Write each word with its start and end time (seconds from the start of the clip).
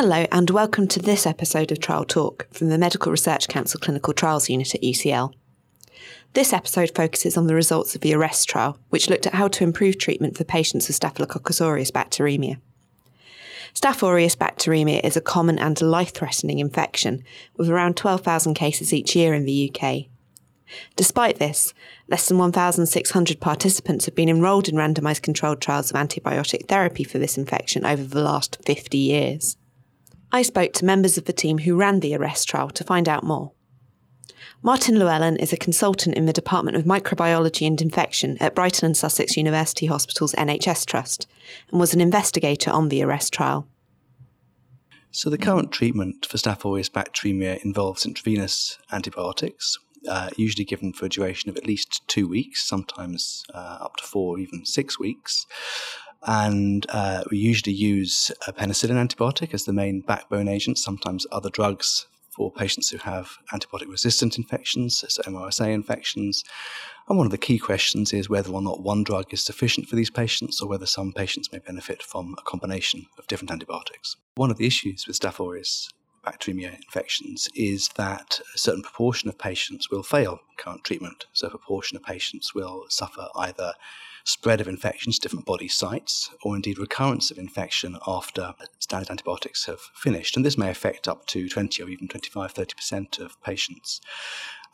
Hello, 0.00 0.26
and 0.30 0.48
welcome 0.50 0.86
to 0.86 1.00
this 1.00 1.26
episode 1.26 1.72
of 1.72 1.80
Trial 1.80 2.04
Talk 2.04 2.46
from 2.52 2.68
the 2.68 2.78
Medical 2.78 3.10
Research 3.10 3.48
Council 3.48 3.80
Clinical 3.80 4.12
Trials 4.12 4.48
Unit 4.48 4.72
at 4.72 4.80
UCL. 4.80 5.34
This 6.34 6.52
episode 6.52 6.92
focuses 6.94 7.36
on 7.36 7.48
the 7.48 7.54
results 7.56 7.96
of 7.96 8.00
the 8.00 8.14
ARREST 8.14 8.48
trial, 8.48 8.78
which 8.90 9.10
looked 9.10 9.26
at 9.26 9.34
how 9.34 9.48
to 9.48 9.64
improve 9.64 9.98
treatment 9.98 10.36
for 10.36 10.44
patients 10.44 10.86
with 10.86 10.94
Staphylococcus 10.94 11.60
aureus 11.60 11.90
bacteremia. 11.90 12.60
Staph 13.74 14.04
aureus 14.04 14.36
bacteremia 14.36 15.00
is 15.02 15.16
a 15.16 15.20
common 15.20 15.58
and 15.58 15.82
life 15.82 16.14
threatening 16.14 16.60
infection, 16.60 17.24
with 17.56 17.68
around 17.68 17.96
12,000 17.96 18.54
cases 18.54 18.92
each 18.92 19.16
year 19.16 19.34
in 19.34 19.46
the 19.46 19.68
UK. 19.74 20.04
Despite 20.94 21.40
this, 21.40 21.74
less 22.06 22.28
than 22.28 22.38
1,600 22.38 23.40
participants 23.40 24.04
have 24.04 24.14
been 24.14 24.28
enrolled 24.28 24.68
in 24.68 24.76
randomised 24.76 25.22
controlled 25.22 25.60
trials 25.60 25.90
of 25.90 25.96
antibiotic 25.96 26.68
therapy 26.68 27.02
for 27.02 27.18
this 27.18 27.36
infection 27.36 27.84
over 27.84 28.04
the 28.04 28.22
last 28.22 28.58
50 28.64 28.96
years. 28.96 29.56
I 30.30 30.42
spoke 30.42 30.74
to 30.74 30.84
members 30.84 31.16
of 31.16 31.24
the 31.24 31.32
team 31.32 31.58
who 31.58 31.76
ran 31.76 32.00
the 32.00 32.14
ARREST 32.14 32.48
trial 32.48 32.68
to 32.70 32.84
find 32.84 33.08
out 33.08 33.24
more. 33.24 33.52
Martin 34.62 34.98
Llewellyn 34.98 35.36
is 35.36 35.52
a 35.52 35.56
consultant 35.56 36.16
in 36.16 36.26
the 36.26 36.32
Department 36.32 36.76
of 36.76 36.84
Microbiology 36.84 37.66
and 37.66 37.80
Infection 37.80 38.36
at 38.40 38.54
Brighton 38.54 38.86
and 38.86 38.96
Sussex 38.96 39.36
University 39.36 39.86
Hospital's 39.86 40.34
NHS 40.34 40.84
Trust 40.84 41.28
and 41.70 41.80
was 41.80 41.94
an 41.94 42.00
investigator 42.00 42.70
on 42.70 42.88
the 42.88 43.00
ARREST 43.02 43.32
trial. 43.32 43.68
So, 45.10 45.30
the 45.30 45.38
current 45.38 45.72
treatment 45.72 46.26
for 46.26 46.36
Staph 46.36 46.64
aureus 46.64 46.90
bacteremia 46.90 47.64
involves 47.64 48.04
intravenous 48.04 48.78
antibiotics, 48.92 49.78
uh, 50.06 50.28
usually 50.36 50.64
given 50.64 50.92
for 50.92 51.06
a 51.06 51.08
duration 51.08 51.48
of 51.48 51.56
at 51.56 51.66
least 51.66 52.02
two 52.08 52.28
weeks, 52.28 52.62
sometimes 52.62 53.44
uh, 53.54 53.78
up 53.80 53.96
to 53.96 54.04
four, 54.04 54.38
even 54.38 54.66
six 54.66 54.98
weeks. 54.98 55.46
And 56.26 56.84
uh, 56.88 57.24
we 57.30 57.38
usually 57.38 57.74
use 57.74 58.30
a 58.46 58.52
penicillin 58.52 58.96
antibiotic 58.96 59.54
as 59.54 59.64
the 59.64 59.72
main 59.72 60.00
backbone 60.00 60.48
agent, 60.48 60.78
sometimes 60.78 61.26
other 61.30 61.50
drugs 61.50 62.06
for 62.38 62.52
patients 62.52 62.90
who 62.90 62.98
have 62.98 63.36
antibiotic 63.52 63.88
resistant 63.88 64.38
infections, 64.38 65.04
so 65.08 65.22
MRSA 65.22 65.72
infections. 65.72 66.44
And 67.08 67.18
one 67.18 67.26
of 67.26 67.32
the 67.32 67.38
key 67.38 67.58
questions 67.58 68.12
is 68.12 68.30
whether 68.30 68.52
or 68.52 68.62
not 68.62 68.82
one 68.82 69.02
drug 69.02 69.32
is 69.32 69.44
sufficient 69.44 69.88
for 69.88 69.96
these 69.96 70.10
patients 70.10 70.62
or 70.62 70.68
whether 70.68 70.86
some 70.86 71.12
patients 71.12 71.50
may 71.50 71.58
benefit 71.58 72.00
from 72.00 72.36
a 72.38 72.42
combination 72.42 73.06
of 73.18 73.26
different 73.26 73.50
antibiotics. 73.50 74.16
One 74.36 74.52
of 74.52 74.56
the 74.56 74.66
issues 74.66 75.06
with 75.06 75.18
Staph 75.18 75.44
aureus 75.44 75.90
bacteremia 76.24 76.74
infections 76.76 77.48
is 77.54 77.88
that 77.96 78.40
a 78.54 78.58
certain 78.58 78.82
proportion 78.82 79.28
of 79.28 79.38
patients 79.38 79.90
will 79.90 80.02
fail 80.02 80.40
current 80.58 80.84
treatment. 80.84 81.26
So, 81.32 81.46
a 81.46 81.50
proportion 81.50 81.96
of 81.96 82.02
patients 82.02 82.54
will 82.54 82.84
suffer 82.88 83.28
either 83.36 83.72
spread 84.24 84.60
of 84.60 84.68
infections 84.68 85.18
to 85.18 85.22
different 85.22 85.46
body 85.46 85.68
sites, 85.68 86.30
or 86.42 86.56
indeed 86.56 86.78
recurrence 86.78 87.30
of 87.30 87.38
infection 87.38 87.98
after 88.06 88.54
standard 88.78 89.10
antibiotics 89.10 89.66
have 89.66 89.80
finished. 89.94 90.36
And 90.36 90.44
this 90.44 90.58
may 90.58 90.70
affect 90.70 91.08
up 91.08 91.26
to 91.26 91.48
20 91.48 91.82
or 91.82 91.88
even 91.88 92.08
25, 92.08 92.54
30% 92.54 93.18
of 93.18 93.40
patients. 93.42 94.00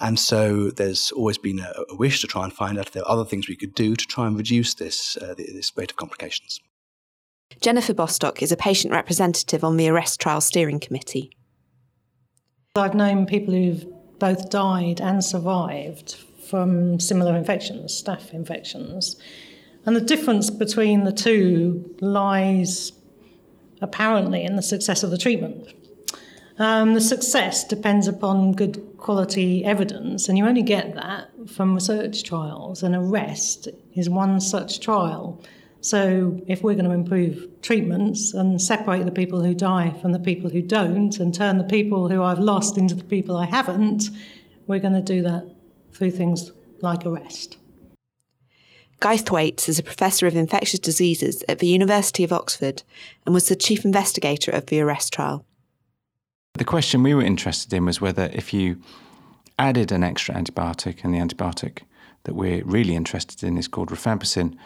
And 0.01 0.19
so 0.19 0.71
there's 0.71 1.13
always 1.13 1.39
been 1.39 1.61
a, 1.61 1.73
a, 1.89 1.97
wish 1.97 2.21
to 2.21 2.27
try 2.27 2.45
and 2.45 2.53
find 2.53 2.79
out 2.79 2.87
if 2.87 2.93
there 2.93 3.05
are 3.05 3.11
other 3.11 3.25
things 3.25 3.49
we 3.49 3.57
could 3.57 3.75
do 3.75 3.95
to 3.95 4.07
try 4.07 4.27
and 4.27 4.37
reduce 4.37 4.75
this, 4.75 5.17
uh, 5.17 5.35
this 5.37 5.73
rate 5.77 5.93
of 5.93 5.97
complications. 5.97 6.61
Jennifer 7.61 7.95
Bostock 7.95 8.43
is 8.43 8.51
a 8.51 8.57
patient 8.57 8.93
representative 8.93 9.63
on 9.63 9.77
the 9.77 9.89
ARREST 9.89 10.21
Trial 10.21 10.41
Steering 10.41 10.81
Committee. 10.81 11.31
I've 12.75 12.95
known 12.95 13.27
people 13.27 13.55
who've 13.55 13.87
both 14.19 14.51
died 14.51 15.01
and 15.01 15.25
survived 15.25 16.17
from 16.55 17.01
similar 17.01 17.37
infections, 17.37 18.01
staph 18.01 18.33
infections. 18.33 19.17
And 19.85 19.97
the 19.97 20.01
difference 20.01 20.51
between 20.51 21.03
the 21.03 21.11
two 21.11 21.97
lies 22.01 22.93
apparently 23.81 24.45
in 24.45 24.55
the 24.55 24.63
success 24.63 25.03
of 25.03 25.11
the 25.11 25.19
treatment. 25.19 25.75
Um, 26.61 26.95
the 26.95 27.01
success 27.01 27.65
depends 27.67 28.07
upon 28.07 28.53
good 28.53 28.81
quality 28.99 29.65
evidence, 29.65 30.29
and 30.29 30.39
you 30.39 30.47
only 30.47 30.63
get 30.63 30.95
that 30.95 31.29
from 31.49 31.75
research 31.75 32.23
trials, 32.23 32.85
and 32.85 32.95
ARREST 32.95 33.71
is 33.97 34.09
one 34.09 34.41
such 34.41 34.79
trial. 34.79 35.43
So, 35.81 36.41
if 36.47 36.63
we're 36.63 36.75
going 36.75 36.85
to 36.85 36.93
improve 36.93 37.49
treatments 37.63 38.33
and 38.33 38.63
separate 38.63 39.07
the 39.07 39.11
people 39.11 39.43
who 39.43 39.55
die 39.55 39.91
from 40.01 40.13
the 40.13 40.21
people 40.21 40.51
who 40.51 40.63
don't, 40.63 41.19
and 41.19 41.35
turn 41.35 41.59
the 41.59 41.65
people 41.65 42.09
who 42.09 42.23
I've 42.23 42.39
lost 42.39 42.79
into 42.79 42.95
the 42.95 43.03
people 43.03 43.37
I 43.37 43.47
haven't, 43.47 44.05
we're 44.69 44.79
going 44.79 44.95
to 44.95 45.03
do 45.03 45.21
that 45.23 45.54
through 45.95 46.11
things 46.11 46.53
like 46.81 47.07
ARREST. 47.07 47.57
Guy 49.01 49.17
Thwaites 49.17 49.69
is 49.69 49.79
a 49.79 49.83
professor 49.83 50.27
of 50.27 50.37
infectious 50.37 50.81
diseases 50.81 51.45
at 51.49 51.59
the 51.59 51.67
University 51.67 52.25
of 52.25 52.33
Oxford 52.33 52.83
and 53.25 53.35
was 53.35 53.49
the 53.49 53.57
chief 53.57 53.85
investigator 53.85 54.51
of 54.51 54.67
the 54.67 54.81
ARREST 54.81 55.13
trial. 55.13 55.45
The 56.55 56.65
question 56.65 57.03
we 57.03 57.15
were 57.15 57.23
interested 57.23 57.73
in 57.73 57.85
was 57.85 58.01
whether 58.01 58.31
if 58.33 58.55
you 58.55 58.81
added 59.59 59.93
an 59.93 60.03
extra 60.03 60.35
antibiotic, 60.35 61.05
and 61.05 61.15
the 61.15 61.19
antibiotic 61.19 61.81
that 62.25 62.35
we're 62.35 62.65
really 62.65 62.97
interested 62.97 63.43
in 63.47 63.59
is 63.59 63.69
called 63.69 63.91
rifampicin, 63.91 64.57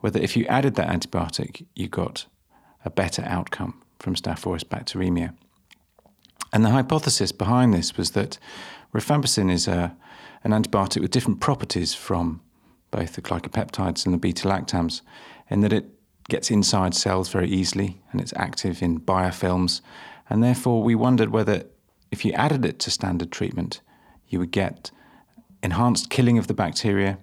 whether 0.00 0.20
if 0.20 0.36
you 0.36 0.44
added 0.46 0.74
that 0.74 0.88
antibiotic, 0.88 1.64
you 1.74 1.88
got 1.88 2.26
a 2.84 2.90
better 2.90 3.22
outcome 3.24 3.82
from 3.98 4.14
Staph 4.14 4.46
aureus 4.46 4.64
bacteremia. 4.64 5.34
And 6.52 6.64
the 6.64 6.70
hypothesis 6.70 7.32
behind 7.32 7.74
this 7.74 7.96
was 7.96 8.10
that 8.10 8.38
rifampicin 8.94 9.50
is 9.50 9.66
a, 9.66 9.96
an 10.46 10.52
antibiotic 10.52 11.00
with 11.02 11.10
different 11.10 11.40
properties 11.40 11.92
from 11.92 12.40
both 12.92 13.14
the 13.14 13.20
glycopeptides 13.22 14.04
and 14.04 14.14
the 14.14 14.18
beta 14.18 14.46
lactams, 14.46 15.02
in 15.50 15.60
that 15.60 15.72
it 15.72 15.86
gets 16.28 16.52
inside 16.52 16.94
cells 16.94 17.28
very 17.28 17.48
easily 17.48 18.00
and 18.12 18.20
it's 18.20 18.32
active 18.36 18.80
in 18.80 19.00
biofilms. 19.00 19.80
And 20.30 20.44
therefore, 20.44 20.84
we 20.84 20.94
wondered 20.94 21.30
whether 21.30 21.64
if 22.12 22.24
you 22.24 22.32
added 22.32 22.64
it 22.64 22.78
to 22.80 22.92
standard 22.92 23.32
treatment, 23.32 23.80
you 24.28 24.38
would 24.38 24.52
get 24.52 24.92
enhanced 25.64 26.10
killing 26.10 26.38
of 26.38 26.46
the 26.46 26.54
bacteria, 26.54 27.18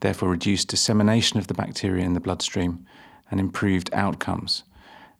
therefore 0.00 0.30
reduced 0.30 0.68
dissemination 0.68 1.38
of 1.38 1.48
the 1.48 1.54
bacteria 1.54 2.04
in 2.04 2.14
the 2.14 2.20
bloodstream, 2.20 2.86
and 3.30 3.40
improved 3.40 3.92
outcomes. 3.92 4.62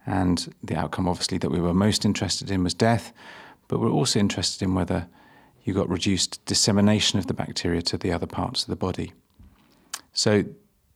And 0.07 0.55
the 0.63 0.77
outcome, 0.77 1.07
obviously, 1.07 1.37
that 1.39 1.51
we 1.51 1.61
were 1.61 1.75
most 1.75 2.07
interested 2.07 2.51
in 2.51 2.65
was 2.65 2.73
death, 2.73 3.13
but 3.69 3.81
we're 3.81 3.91
also 3.91 4.19
interested 4.19 4.65
in 4.65 4.75
whether 4.75 5.09
you 5.65 5.73
got 5.73 5.89
reduced 5.89 6.45
dissemination 6.45 7.19
of 7.19 7.27
the 7.27 7.35
bacteria 7.35 7.83
to 7.83 7.99
the 7.99 8.13
other 8.13 8.27
parts 8.27 8.63
of 8.63 8.69
the 8.69 8.77
body. 8.77 9.13
So, 10.13 10.45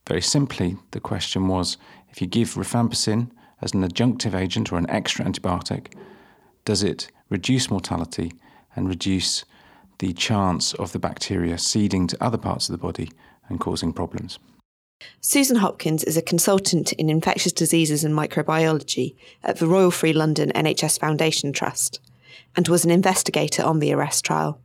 very 0.07 0.21
simply, 0.21 0.77
the 0.91 0.99
question 0.99 1.47
was 1.47 1.77
if 2.09 2.21
you 2.21 2.27
give 2.27 2.53
rifampicin 2.53 3.31
as 3.61 3.73
an 3.73 3.87
adjunctive 3.87 4.33
agent 4.33 4.71
or 4.71 4.77
an 4.77 4.89
extra 4.89 5.25
antibiotic, 5.25 5.93
does 6.65 6.83
it 6.83 7.11
reduce 7.29 7.69
mortality 7.69 8.31
and 8.75 8.87
reduce 8.87 9.43
the 9.97 10.13
chance 10.13 10.73
of 10.75 10.93
the 10.93 10.99
bacteria 10.99 11.57
seeding 11.57 12.07
to 12.07 12.23
other 12.23 12.37
parts 12.37 12.69
of 12.69 12.73
the 12.73 12.81
body 12.81 13.11
and 13.49 13.59
causing 13.59 13.91
problems? 13.91 14.39
Susan 15.21 15.57
Hopkins 15.57 16.03
is 16.03 16.17
a 16.17 16.21
consultant 16.21 16.91
in 16.93 17.09
infectious 17.09 17.53
diseases 17.53 18.03
and 18.03 18.13
microbiology 18.13 19.15
at 19.43 19.57
the 19.57 19.67
Royal 19.67 19.91
Free 19.91 20.13
London 20.13 20.51
NHS 20.55 20.99
Foundation 20.99 21.53
Trust 21.53 21.99
and 22.55 22.67
was 22.67 22.85
an 22.85 22.91
investigator 22.91 23.63
on 23.63 23.79
the 23.79 23.91
ARREST 23.91 24.25
trial. 24.25 24.59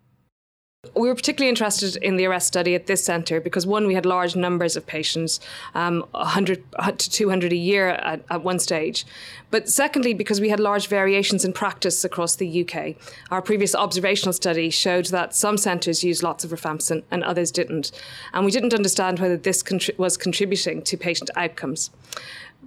We 0.94 1.08
were 1.08 1.14
particularly 1.14 1.48
interested 1.48 1.96
in 1.96 2.16
the 2.16 2.26
ARREST 2.26 2.46
study 2.46 2.74
at 2.74 2.86
this 2.86 3.02
centre 3.02 3.40
because 3.40 3.66
one, 3.66 3.86
we 3.86 3.94
had 3.94 4.04
large 4.06 4.36
numbers 4.36 4.76
of 4.76 4.86
patients, 4.86 5.40
um, 5.74 6.04
100 6.12 6.62
to 6.98 7.10
200 7.10 7.52
a 7.52 7.56
year 7.56 7.88
at, 7.88 8.22
at, 8.30 8.44
one 8.44 8.58
stage. 8.58 9.06
But 9.50 9.68
secondly, 9.68 10.14
because 10.14 10.40
we 10.40 10.50
had 10.50 10.60
large 10.60 10.88
variations 10.88 11.44
in 11.44 11.52
practice 11.52 12.04
across 12.04 12.36
the 12.36 12.66
UK. 12.66 12.96
Our 13.30 13.40
previous 13.40 13.74
observational 13.74 14.32
study 14.32 14.68
showed 14.70 15.06
that 15.06 15.34
some 15.34 15.56
centres 15.56 16.04
used 16.04 16.22
lots 16.22 16.44
of 16.44 16.50
rifampicin 16.50 17.02
and 17.10 17.24
others 17.24 17.50
didn't. 17.50 17.90
And 18.32 18.44
we 18.44 18.50
didn't 18.50 18.74
understand 18.74 19.20
whether 19.20 19.36
this 19.36 19.62
contri- 19.62 19.96
was 19.98 20.16
contributing 20.16 20.82
to 20.82 20.96
patient 20.96 21.30
outcomes. 21.36 21.90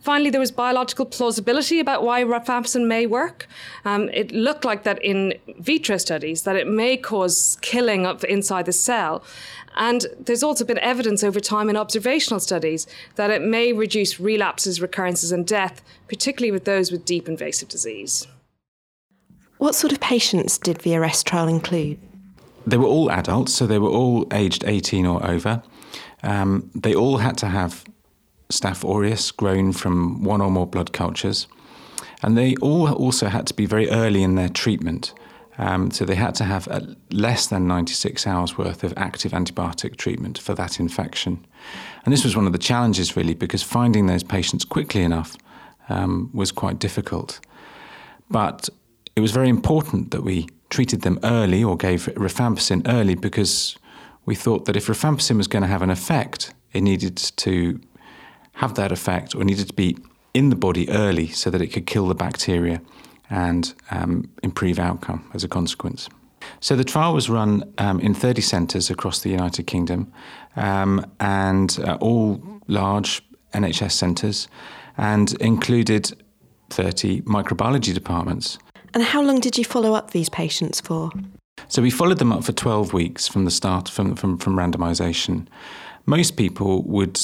Finally, 0.02 0.30
there 0.30 0.40
was 0.40 0.52
biological 0.52 1.06
plausibility 1.06 1.80
about 1.80 2.04
why 2.04 2.24
rifampicin 2.24 2.88
may 2.88 3.06
work. 3.06 3.48
Um, 3.86 4.10
it 4.10 4.32
looked 4.32 4.66
like 4.66 4.84
that 4.84 5.04
in 5.04 5.34
vitro 5.60 5.98
studies 5.98 6.44
that 6.44 6.56
it 6.56 6.68
may 6.68 6.98
cause 6.98 7.58
killing 7.62 8.06
of 8.06 8.24
inside 8.26 8.66
the 8.66 8.74
cell. 8.74 9.24
And 9.76 10.08
there's 10.20 10.44
also 10.44 10.66
been 10.66 10.80
evidence 10.80 11.24
over 11.24 11.40
time 11.40 11.70
in 11.70 11.78
observational 11.78 12.40
studies 12.40 12.88
that 13.16 13.30
it 13.30 13.42
may 13.42 13.74
reduce 13.74 14.20
relapses, 14.20 14.82
recurrences, 14.82 15.32
and 15.32 15.46
death, 15.46 15.84
particularly 16.08 16.52
with 16.52 16.66
those 16.66 16.92
with 16.92 17.06
deep 17.06 17.28
invasive 17.28 17.70
disease. 17.70 18.28
What 19.58 19.76
sort 19.76 19.92
of 19.94 20.00
patients 20.00 20.58
did 20.58 20.78
the 20.78 20.94
ARREST 20.96 21.26
trial 21.26 21.48
include? 21.48 22.00
They 22.66 22.78
were 22.78 22.86
all 22.86 23.12
adults, 23.12 23.54
so 23.54 23.66
they 23.66 23.80
were 23.80 23.90
all 23.90 24.28
aged 24.32 24.64
18 24.66 25.06
or 25.06 25.26
over. 25.26 25.64
Um, 26.24 26.70
they 26.76 26.94
all 26.94 27.18
had 27.18 27.38
to 27.38 27.48
have 27.48 27.86
Staph 28.50 28.84
aureus 28.84 29.32
grown 29.32 29.74
from 29.74 30.24
one 30.24 30.42
or 30.42 30.50
more 30.50 30.68
blood 30.68 30.94
cultures. 30.94 31.48
And 32.24 32.38
they 32.38 32.56
all 32.58 32.92
also 32.92 33.28
had 33.28 33.46
to 33.48 33.54
be 33.54 33.66
very 33.66 33.90
early 33.90 34.24
in 34.24 34.36
their 34.36 34.50
treatment. 34.50 35.14
Um, 35.60 35.92
so 35.92 36.06
they 36.06 36.16
had 36.16 36.36
to 36.36 36.44
have 36.44 36.68
less 37.12 37.48
than 37.48 37.68
96 37.68 38.28
hours 38.28 38.58
worth 38.58 38.84
of 38.84 38.94
active 38.96 39.32
antibiotic 39.32 39.98
treatment 39.98 40.38
for 40.38 40.54
that 40.54 40.80
infection. 40.80 41.46
And 42.06 42.14
this 42.14 42.24
was 42.24 42.36
one 42.36 42.46
of 42.46 42.54
the 42.54 42.60
challenges, 42.60 43.16
really, 43.16 43.34
because 43.34 43.64
finding 43.64 44.06
those 44.06 44.24
patients 44.24 44.64
quickly 44.66 45.02
enough 45.02 45.36
um, 45.90 46.30
was 46.34 46.52
quite 46.52 46.80
difficult. 46.80 47.40
But 48.30 48.70
it 49.16 49.22
was 49.22 49.32
very 49.32 49.50
important 49.50 50.12
that 50.12 50.24
we 50.24 50.48
treated 50.70 51.02
them 51.02 51.20
early 51.24 51.64
or 51.64 51.76
gave 51.76 52.06
rifampicin 52.16 52.88
early 52.88 53.16
because 53.16 53.78
we 54.26 54.36
thought 54.36 54.66
that 54.66 54.76
if 54.76 54.88
rifampicin 54.88 55.38
was 55.38 55.48
going 55.48 55.64
to 55.64 55.68
have 55.68 55.82
an 55.82 55.90
effect, 55.90 56.54
it 56.74 56.82
needed 56.82 57.18
to 57.18 57.80
have 58.58 58.74
that 58.76 58.92
effect 58.92 59.36
or 59.36 59.44
needed 59.44 59.68
to 59.68 59.74
be 59.74 59.98
in 60.34 60.50
the 60.50 60.56
body 60.56 60.90
early 60.90 61.28
so 61.28 61.50
that 61.50 61.62
it 61.62 61.68
could 61.68 61.86
kill 61.86 62.08
the 62.08 62.16
bacteria 62.16 62.82
and 63.30 63.74
um, 63.92 64.30
improve 64.44 64.80
outcome 64.80 65.30
as 65.34 65.44
a 65.44 65.48
consequence. 65.48 66.10
So 66.60 66.76
the 66.76 66.84
trial 66.84 67.14
was 67.14 67.30
run 67.30 67.64
um, 67.78 68.00
in 68.00 68.14
30 68.14 68.42
centres 68.42 68.90
across 68.90 69.22
the 69.22 69.30
United 69.30 69.68
Kingdom 69.68 70.12
um, 70.56 71.06
and 71.20 71.80
uh, 71.84 71.98
all 72.00 72.42
large 72.68 73.22
NHS 73.54 73.92
centres 73.92 74.48
and 74.98 75.34
included 75.42 76.12
30 76.70 77.22
microbiology 77.22 77.94
departments. 77.94 78.58
And 78.94 79.04
how 79.04 79.22
long 79.22 79.40
did 79.40 79.58
you 79.58 79.66
follow 79.66 79.94
up 79.94 80.12
these 80.12 80.30
patients 80.30 80.82
for? 80.82 81.12
So 81.68 81.82
we 81.82 81.92
followed 81.92 82.18
them 82.18 82.32
up 82.32 82.44
for 82.44 82.54
12 82.54 82.94
weeks 82.94 83.28
from 83.28 83.46
the 83.46 83.52
start, 83.52 83.90
from, 83.90 84.16
from, 84.16 84.38
from 84.38 84.56
randomisation. 84.56 85.48
Most 86.06 86.38
people 86.38 86.84
would 86.84 87.20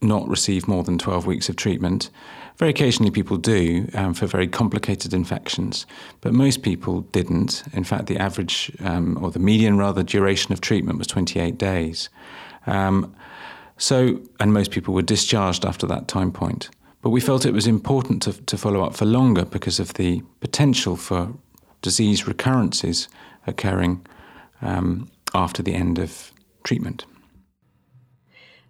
not 0.00 0.28
receive 0.28 0.68
more 0.68 0.84
than 0.84 0.98
12 0.98 1.26
weeks 1.26 1.48
of 1.48 1.56
treatment. 1.56 2.10
Very 2.56 2.70
occasionally, 2.70 3.10
people 3.10 3.36
do 3.36 3.88
um, 3.94 4.14
for 4.14 4.26
very 4.26 4.48
complicated 4.48 5.14
infections, 5.14 5.86
but 6.20 6.32
most 6.32 6.62
people 6.62 7.02
didn't. 7.12 7.62
In 7.72 7.84
fact, 7.84 8.06
the 8.06 8.16
average, 8.16 8.72
um, 8.80 9.22
or 9.22 9.30
the 9.30 9.38
median 9.38 9.78
rather, 9.78 10.02
duration 10.02 10.52
of 10.52 10.60
treatment 10.60 10.98
was 10.98 11.06
28 11.06 11.56
days. 11.56 12.08
Um, 12.66 13.14
so, 13.76 14.20
and 14.40 14.52
most 14.52 14.72
people 14.72 14.92
were 14.92 15.02
discharged 15.02 15.64
after 15.64 15.86
that 15.86 16.08
time 16.08 16.32
point. 16.32 16.68
But 17.00 17.10
we 17.10 17.20
felt 17.20 17.46
it 17.46 17.54
was 17.54 17.68
important 17.68 18.22
to, 18.22 18.32
to 18.32 18.58
follow 18.58 18.82
up 18.82 18.96
for 18.96 19.04
longer 19.04 19.44
because 19.44 19.78
of 19.78 19.94
the 19.94 20.22
potential 20.40 20.96
for 20.96 21.32
disease 21.80 22.26
recurrences 22.26 23.08
occurring 23.46 24.04
um, 24.62 25.08
after 25.32 25.62
the 25.62 25.74
end 25.74 25.98
of 25.98 26.32
treatment. 26.64 27.06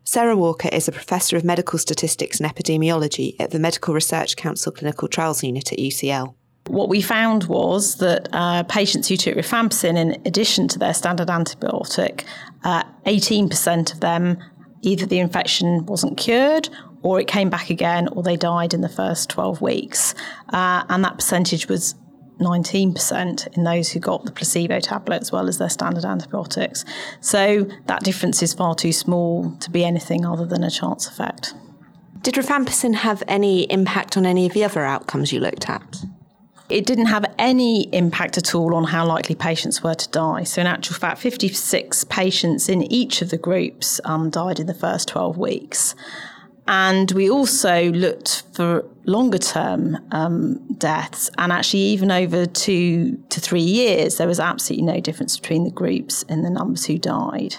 Sarah 0.08 0.38
Walker 0.38 0.70
is 0.72 0.88
a 0.88 0.92
professor 0.92 1.36
of 1.36 1.44
medical 1.44 1.78
statistics 1.78 2.40
and 2.40 2.50
epidemiology 2.50 3.36
at 3.38 3.50
the 3.50 3.58
Medical 3.58 3.92
Research 3.92 4.36
Council 4.36 4.72
Clinical 4.72 5.06
Trials 5.06 5.44
Unit 5.44 5.70
at 5.70 5.78
UCL. 5.78 6.34
What 6.66 6.88
we 6.88 7.02
found 7.02 7.44
was 7.44 7.96
that 7.96 8.26
uh, 8.32 8.62
patients 8.62 9.08
who 9.08 9.18
took 9.18 9.36
rifampicin 9.36 9.98
in 9.98 10.12
addition 10.24 10.66
to 10.68 10.78
their 10.78 10.94
standard 10.94 11.28
antibiotic, 11.28 12.24
uh, 12.64 12.84
18% 13.04 13.92
of 13.92 14.00
them 14.00 14.38
either 14.80 15.04
the 15.04 15.18
infection 15.18 15.84
wasn't 15.84 16.16
cured 16.16 16.70
or 17.02 17.20
it 17.20 17.28
came 17.28 17.50
back 17.50 17.68
again 17.68 18.08
or 18.08 18.22
they 18.22 18.36
died 18.36 18.72
in 18.72 18.80
the 18.80 18.88
first 18.88 19.28
12 19.28 19.60
weeks. 19.60 20.14
Uh, 20.54 20.84
and 20.88 21.04
that 21.04 21.16
percentage 21.16 21.68
was 21.68 21.94
19% 22.38 23.56
in 23.56 23.64
those 23.64 23.90
who 23.90 24.00
got 24.00 24.24
the 24.24 24.32
placebo 24.32 24.80
tablet 24.80 25.22
as 25.22 25.32
well 25.32 25.48
as 25.48 25.58
their 25.58 25.68
standard 25.68 26.04
antibiotics. 26.04 26.84
So 27.20 27.68
that 27.86 28.02
difference 28.02 28.42
is 28.42 28.54
far 28.54 28.74
too 28.74 28.92
small 28.92 29.52
to 29.60 29.70
be 29.70 29.84
anything 29.84 30.24
other 30.24 30.46
than 30.46 30.62
a 30.62 30.70
chance 30.70 31.08
effect. 31.08 31.54
Did 32.22 32.34
rifampicin 32.34 32.94
have 32.96 33.22
any 33.28 33.62
impact 33.70 34.16
on 34.16 34.26
any 34.26 34.46
of 34.46 34.52
the 34.52 34.64
other 34.64 34.84
outcomes 34.84 35.32
you 35.32 35.40
looked 35.40 35.68
at? 35.68 36.04
It 36.68 36.84
didn't 36.84 37.06
have 37.06 37.24
any 37.38 37.84
impact 37.94 38.36
at 38.36 38.54
all 38.54 38.74
on 38.74 38.84
how 38.84 39.06
likely 39.06 39.34
patients 39.34 39.82
were 39.82 39.94
to 39.94 40.08
die. 40.10 40.42
So, 40.42 40.60
in 40.60 40.66
actual 40.66 40.96
fact, 40.96 41.18
56 41.18 42.04
patients 42.04 42.68
in 42.68 42.82
each 42.92 43.22
of 43.22 43.30
the 43.30 43.38
groups 43.38 44.00
um, 44.04 44.28
died 44.28 44.60
in 44.60 44.66
the 44.66 44.74
first 44.74 45.08
12 45.08 45.38
weeks. 45.38 45.94
And 46.68 47.10
we 47.12 47.30
also 47.30 47.90
looked 47.92 48.42
for 48.52 48.84
longer 49.06 49.38
term 49.38 49.96
um, 50.12 50.74
deaths, 50.74 51.30
and 51.38 51.50
actually, 51.50 51.80
even 51.80 52.10
over 52.10 52.44
two 52.44 53.16
to 53.30 53.40
three 53.40 53.62
years, 53.62 54.18
there 54.18 54.26
was 54.26 54.38
absolutely 54.38 54.84
no 54.84 55.00
difference 55.00 55.38
between 55.38 55.64
the 55.64 55.70
groups 55.70 56.24
in 56.24 56.42
the 56.42 56.50
numbers 56.50 56.84
who 56.84 56.98
died. 56.98 57.56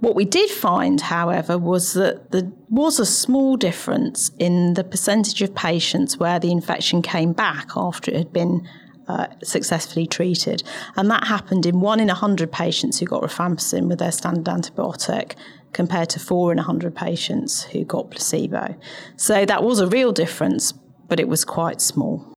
What 0.00 0.14
we 0.14 0.24
did 0.24 0.48
find, 0.48 1.02
however, 1.02 1.58
was 1.58 1.92
that 1.94 2.30
there 2.30 2.50
was 2.70 2.98
a 2.98 3.04
small 3.04 3.58
difference 3.58 4.30
in 4.38 4.72
the 4.72 4.84
percentage 4.84 5.42
of 5.42 5.54
patients 5.54 6.16
where 6.16 6.38
the 6.38 6.50
infection 6.50 7.02
came 7.02 7.34
back 7.34 7.72
after 7.76 8.10
it 8.10 8.16
had 8.16 8.32
been 8.32 8.66
uh, 9.08 9.26
successfully 9.42 10.06
treated. 10.06 10.62
And 10.96 11.10
that 11.10 11.26
happened 11.26 11.66
in 11.66 11.80
one 11.80 11.98
in 11.98 12.08
100 12.08 12.52
patients 12.52 12.98
who 13.00 13.06
got 13.06 13.22
rifampicin 13.22 13.88
with 13.88 13.98
their 13.98 14.12
standard 14.12 14.44
antibiotic 14.44 15.34
compared 15.72 16.08
to 16.10 16.20
four 16.20 16.52
in 16.52 16.56
100 16.56 16.94
patients 16.94 17.64
who 17.64 17.84
got 17.84 18.10
placebo. 18.10 18.74
So 19.16 19.44
that 19.44 19.62
was 19.62 19.80
a 19.80 19.86
real 19.86 20.12
difference, 20.12 20.72
but 20.72 21.20
it 21.20 21.28
was 21.28 21.44
quite 21.44 21.80
small. 21.80 22.32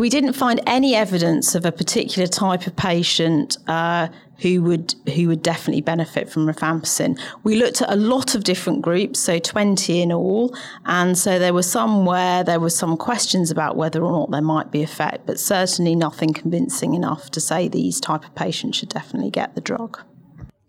We 0.00 0.10
didn't 0.10 0.34
find 0.34 0.60
any 0.64 0.94
evidence 0.94 1.56
of 1.56 1.64
a 1.64 1.72
particular 1.72 2.28
type 2.28 2.68
of 2.68 2.76
patient 2.76 3.56
uh, 3.66 4.06
who 4.40 4.62
would 4.62 4.94
who 5.12 5.26
would 5.26 5.42
definitely 5.42 5.80
benefit 5.80 6.30
from 6.30 6.46
rifampicin. 6.46 7.20
We 7.42 7.56
looked 7.56 7.82
at 7.82 7.90
a 7.90 7.96
lot 7.96 8.36
of 8.36 8.44
different 8.44 8.82
groups, 8.82 9.18
so 9.18 9.40
20 9.40 10.00
in 10.00 10.12
all, 10.12 10.56
and 10.86 11.18
so 11.18 11.40
there 11.40 11.52
were 11.52 11.64
some 11.64 12.06
where 12.06 12.44
there 12.44 12.60
were 12.60 12.70
some 12.70 12.96
questions 12.96 13.50
about 13.50 13.76
whether 13.76 14.00
or 14.00 14.12
not 14.12 14.30
there 14.30 14.40
might 14.40 14.70
be 14.70 14.84
effect, 14.84 15.26
but 15.26 15.40
certainly 15.40 15.96
nothing 15.96 16.32
convincing 16.32 16.94
enough 16.94 17.30
to 17.32 17.40
say 17.40 17.66
these 17.66 18.00
type 18.00 18.24
of 18.24 18.32
patients 18.36 18.78
should 18.78 18.90
definitely 18.90 19.30
get 19.30 19.56
the 19.56 19.60
drug. 19.60 20.00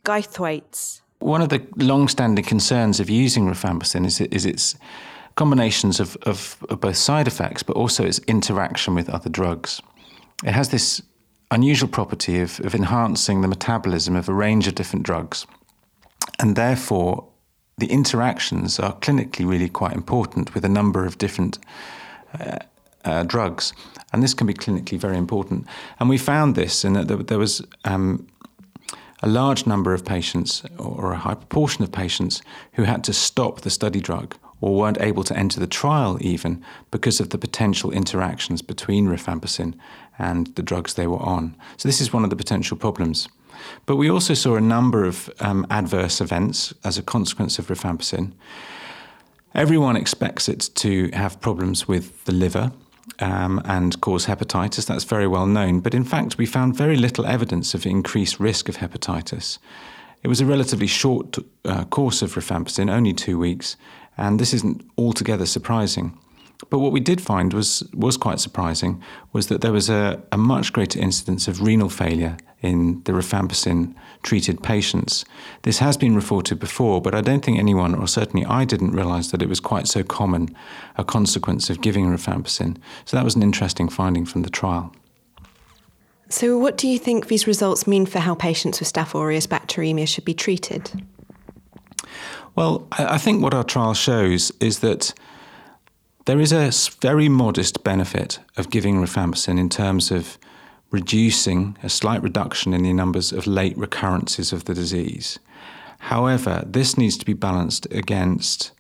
Guy 0.03 0.21
Thwaites. 0.21 1.03
One 1.19 1.41
of 1.41 1.49
the 1.49 1.65
long-standing 1.75 2.45
concerns 2.45 2.99
of 2.99 3.09
using 3.09 3.45
rifampicin 3.45 4.05
is, 4.05 4.21
is 4.21 4.45
its 4.45 4.75
combinations 5.35 5.99
of, 5.99 6.17
of, 6.23 6.57
of 6.69 6.79
both 6.79 6.97
side 6.97 7.27
effects, 7.27 7.63
but 7.63 7.75
also 7.75 8.05
its 8.05 8.19
interaction 8.27 8.95
with 8.95 9.09
other 9.09 9.29
drugs. 9.29 9.81
It 10.43 10.51
has 10.51 10.69
this 10.69 11.01
unusual 11.51 11.89
property 11.89 12.39
of, 12.41 12.59
of 12.61 12.73
enhancing 12.75 13.41
the 13.41 13.47
metabolism 13.47 14.15
of 14.15 14.29
a 14.29 14.33
range 14.33 14.67
of 14.67 14.75
different 14.75 15.05
drugs. 15.05 15.45
And 16.39 16.55
therefore, 16.55 17.27
the 17.77 17.87
interactions 17.87 18.79
are 18.79 18.95
clinically 18.97 19.49
really 19.49 19.69
quite 19.69 19.93
important 19.93 20.53
with 20.53 20.65
a 20.65 20.69
number 20.69 21.05
of 21.05 21.17
different 21.17 21.59
uh, 22.39 22.59
uh, 23.05 23.23
drugs. 23.23 23.73
And 24.11 24.21
this 24.21 24.33
can 24.33 24.47
be 24.47 24.53
clinically 24.53 24.99
very 24.99 25.17
important. 25.17 25.65
And 25.99 26.09
we 26.09 26.17
found 26.17 26.55
this 26.55 26.85
in 26.85 26.93
that 26.93 27.07
there, 27.07 27.17
there 27.17 27.39
was 27.39 27.61
um, 27.85 28.27
a 29.21 29.27
large 29.27 29.65
number 29.65 29.93
of 29.93 30.05
patients, 30.05 30.63
or 30.77 31.11
a 31.11 31.17
high 31.17 31.35
proportion 31.35 31.83
of 31.83 31.91
patients, 31.91 32.41
who 32.73 32.83
had 32.83 33.03
to 33.03 33.13
stop 33.13 33.61
the 33.61 33.69
study 33.69 33.99
drug 33.99 34.35
or 34.61 34.75
weren't 34.75 34.99
able 34.99 35.23
to 35.23 35.37
enter 35.37 35.59
the 35.59 35.67
trial 35.67 36.17
even 36.21 36.63
because 36.91 37.19
of 37.19 37.29
the 37.29 37.37
potential 37.37 37.91
interactions 37.91 38.61
between 38.61 39.07
rifampicin 39.07 39.73
and 40.17 40.47
the 40.55 40.63
drugs 40.63 40.93
they 40.93 41.07
were 41.07 41.21
on. 41.21 41.55
So, 41.77 41.87
this 41.87 42.01
is 42.01 42.13
one 42.13 42.23
of 42.23 42.29
the 42.29 42.35
potential 42.35 42.77
problems. 42.77 43.27
But 43.85 43.97
we 43.97 44.09
also 44.09 44.33
saw 44.33 44.55
a 44.55 44.61
number 44.61 45.03
of 45.03 45.29
um, 45.39 45.65
adverse 45.69 46.21
events 46.21 46.73
as 46.83 46.97
a 46.97 47.03
consequence 47.03 47.59
of 47.59 47.67
rifampicin. 47.67 48.33
Everyone 49.53 49.97
expects 49.97 50.47
it 50.47 50.69
to 50.75 51.09
have 51.13 51.41
problems 51.41 51.87
with 51.87 52.23
the 52.25 52.31
liver 52.31 52.71
um, 53.19 53.61
and 53.65 53.99
cause 54.01 54.25
hepatitis. 54.25 54.85
That's 54.85 55.03
very 55.03 55.27
well 55.27 55.45
known. 55.45 55.79
But 55.79 55.93
in 55.93 56.03
fact, 56.03 56.37
we 56.37 56.45
found 56.45 56.75
very 56.75 56.95
little 56.95 57.25
evidence 57.25 57.73
of 57.73 57.85
increased 57.85 58.39
risk 58.39 58.69
of 58.69 58.77
hepatitis. 58.77 59.57
It 60.23 60.27
was 60.27 60.41
a 60.41 60.45
relatively 60.45 60.87
short 60.87 61.37
uh, 61.65 61.85
course 61.85 62.21
of 62.21 62.35
rifampicin, 62.35 62.91
only 62.91 63.13
two 63.13 63.39
weeks, 63.39 63.77
and 64.17 64.39
this 64.39 64.53
isn't 64.53 64.83
altogether 64.97 65.45
surprising. 65.45 66.17
But 66.69 66.79
what 66.79 66.91
we 66.91 66.99
did 66.99 67.21
find 67.21 67.53
was 67.53 67.83
was 67.93 68.17
quite 68.17 68.39
surprising 68.39 69.01
was 69.31 69.47
that 69.47 69.61
there 69.61 69.71
was 69.71 69.89
a, 69.89 70.21
a 70.31 70.37
much 70.37 70.73
greater 70.73 70.99
incidence 70.99 71.47
of 71.47 71.61
renal 71.61 71.89
failure 71.89 72.37
in 72.61 73.01
the 73.03 73.11
rifampicin 73.11 73.93
treated 74.23 74.61
patients. 74.61 75.23
This 75.63 75.79
has 75.79 75.97
been 75.97 76.15
reported 76.15 76.59
before, 76.59 77.01
but 77.01 77.15
I 77.15 77.21
don't 77.21 77.43
think 77.43 77.57
anyone, 77.57 77.95
or 77.95 78.07
certainly 78.07 78.45
I 78.45 78.65
didn't 78.65 78.91
realise 78.91 79.31
that 79.31 79.41
it 79.41 79.49
was 79.49 79.59
quite 79.59 79.87
so 79.87 80.03
common 80.03 80.55
a 80.97 81.03
consequence 81.03 81.69
of 81.69 81.81
giving 81.81 82.05
rifampicin. 82.05 82.77
So 83.05 83.15
that 83.15 83.23
was 83.23 83.35
an 83.35 83.43
interesting 83.43 83.87
finding 83.87 84.25
from 84.25 84.41
the 84.41 84.49
trial. 84.49 84.93
So, 86.31 86.59
what 86.59 86.77
do 86.77 86.87
you 86.87 86.99
think 86.99 87.27
these 87.27 87.47
results 87.47 87.87
mean 87.87 88.05
for 88.05 88.19
how 88.19 88.35
patients 88.35 88.79
with 88.79 88.91
Staph 88.91 89.15
aureus 89.15 89.47
bacteremia 89.47 90.07
should 90.07 90.25
be 90.25 90.35
treated? 90.35 90.91
Well, 92.55 92.87
I 92.91 93.17
think 93.17 93.41
what 93.41 93.53
our 93.53 93.63
trial 93.63 93.95
shows 93.95 94.51
is 94.59 94.79
that 94.79 95.13
there 96.25 96.39
is 96.39 96.51
a 96.51 96.71
very 97.01 97.29
modest 97.29 97.83
benefit 97.83 98.39
of 98.57 98.69
giving 98.69 98.97
rifampicin 98.97 99.57
in 99.57 99.69
terms 99.69 100.11
of 100.11 100.37
reducing 100.91 101.77
a 101.83 101.89
slight 101.89 102.21
reduction 102.23 102.73
in 102.73 102.83
the 102.83 102.93
numbers 102.93 103.31
of 103.31 103.45
late 103.45 103.77
recurrences 103.77 104.51
of 104.51 104.65
the 104.65 104.73
disease. 104.73 105.39
However, 105.99 106.63
this 106.65 106.97
needs 106.97 107.17
to 107.17 107.25
be 107.25 107.33
balanced 107.33 107.85
against 107.91 108.71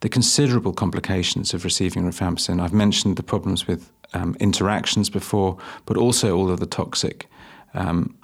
the 0.00 0.08
considerable 0.08 0.72
complications 0.72 1.52
of 1.54 1.64
receiving 1.64 2.04
rifampicin. 2.04 2.60
I've 2.60 2.72
mentioned 2.72 3.16
the 3.16 3.22
problems 3.22 3.66
with 3.66 3.90
um, 4.12 4.36
interactions 4.38 5.10
before, 5.10 5.58
but 5.86 5.96
also 5.96 6.36
all 6.36 6.50
of 6.50 6.60
the 6.60 6.66
toxic, 6.66 7.26
um, 7.74 8.16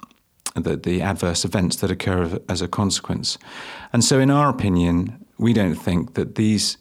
the, 0.55 0.77
the 0.77 1.01
adverse 1.01 1.43
events 1.43 1.77
that 1.77 1.91
occur 1.91 2.39
as 2.47 2.61
a 2.61 2.67
consequence. 2.67 3.37
And 3.91 4.03
so, 4.03 4.19
in 4.19 4.31
our 4.31 4.49
opinion, 4.49 5.25
we 5.37 5.51
don't 5.51 5.75
think 5.75 6.13
that 6.13 6.35
these 6.35 6.77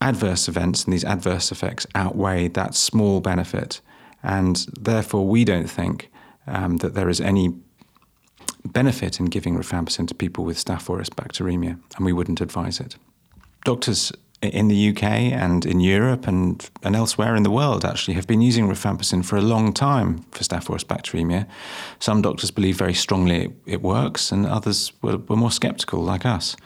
adverse 0.00 0.46
events 0.46 0.84
and 0.84 0.92
these 0.92 1.04
adverse 1.04 1.50
effects 1.50 1.86
outweigh 1.94 2.48
that 2.48 2.74
small 2.74 3.20
benefit 3.20 3.80
And 4.22 4.56
therefore, 4.80 5.26
we 5.26 5.44
don't 5.44 5.68
think 5.68 6.10
um, 6.46 6.78
that 6.78 6.94
there 6.94 7.08
is 7.08 7.20
any 7.20 7.54
benefit 8.64 9.20
in 9.20 9.26
giving 9.26 9.56
rifampicin 9.56 10.08
to 10.08 10.14
people 10.14 10.44
with 10.44 10.62
Staph 10.62 10.88
aureus 10.90 11.10
bacteremia, 11.10 11.78
and 11.96 12.04
we 12.04 12.12
wouldn't 12.12 12.40
advise 12.40 12.80
it. 12.80 12.96
Doctors 13.64 14.12
in 14.40 14.68
the 14.68 14.90
UK 14.90 15.02
and 15.02 15.66
in 15.66 15.80
Europe 15.80 16.28
and, 16.28 16.70
and 16.84 16.94
elsewhere 16.94 17.34
in 17.34 17.42
the 17.42 17.50
world 17.50 17.84
actually 17.84 18.14
have 18.14 18.26
been 18.28 18.40
using 18.40 18.68
rifampicin 18.68 19.24
for 19.24 19.36
a 19.36 19.42
long 19.42 19.72
time 19.72 20.18
for 20.30 20.44
Staph 20.44 20.68
aureus 20.70 20.84
bacteremia. 20.84 21.46
Some 21.98 22.22
doctors 22.22 22.52
believe 22.52 22.76
very 22.76 22.94
strongly 22.94 23.46
it, 23.46 23.52
it 23.66 23.82
works, 23.82 24.30
and 24.30 24.46
others 24.46 24.92
were, 25.02 25.18
were 25.18 25.36
more 25.36 25.50
sceptical, 25.50 26.02
like 26.02 26.24
us. 26.24 26.56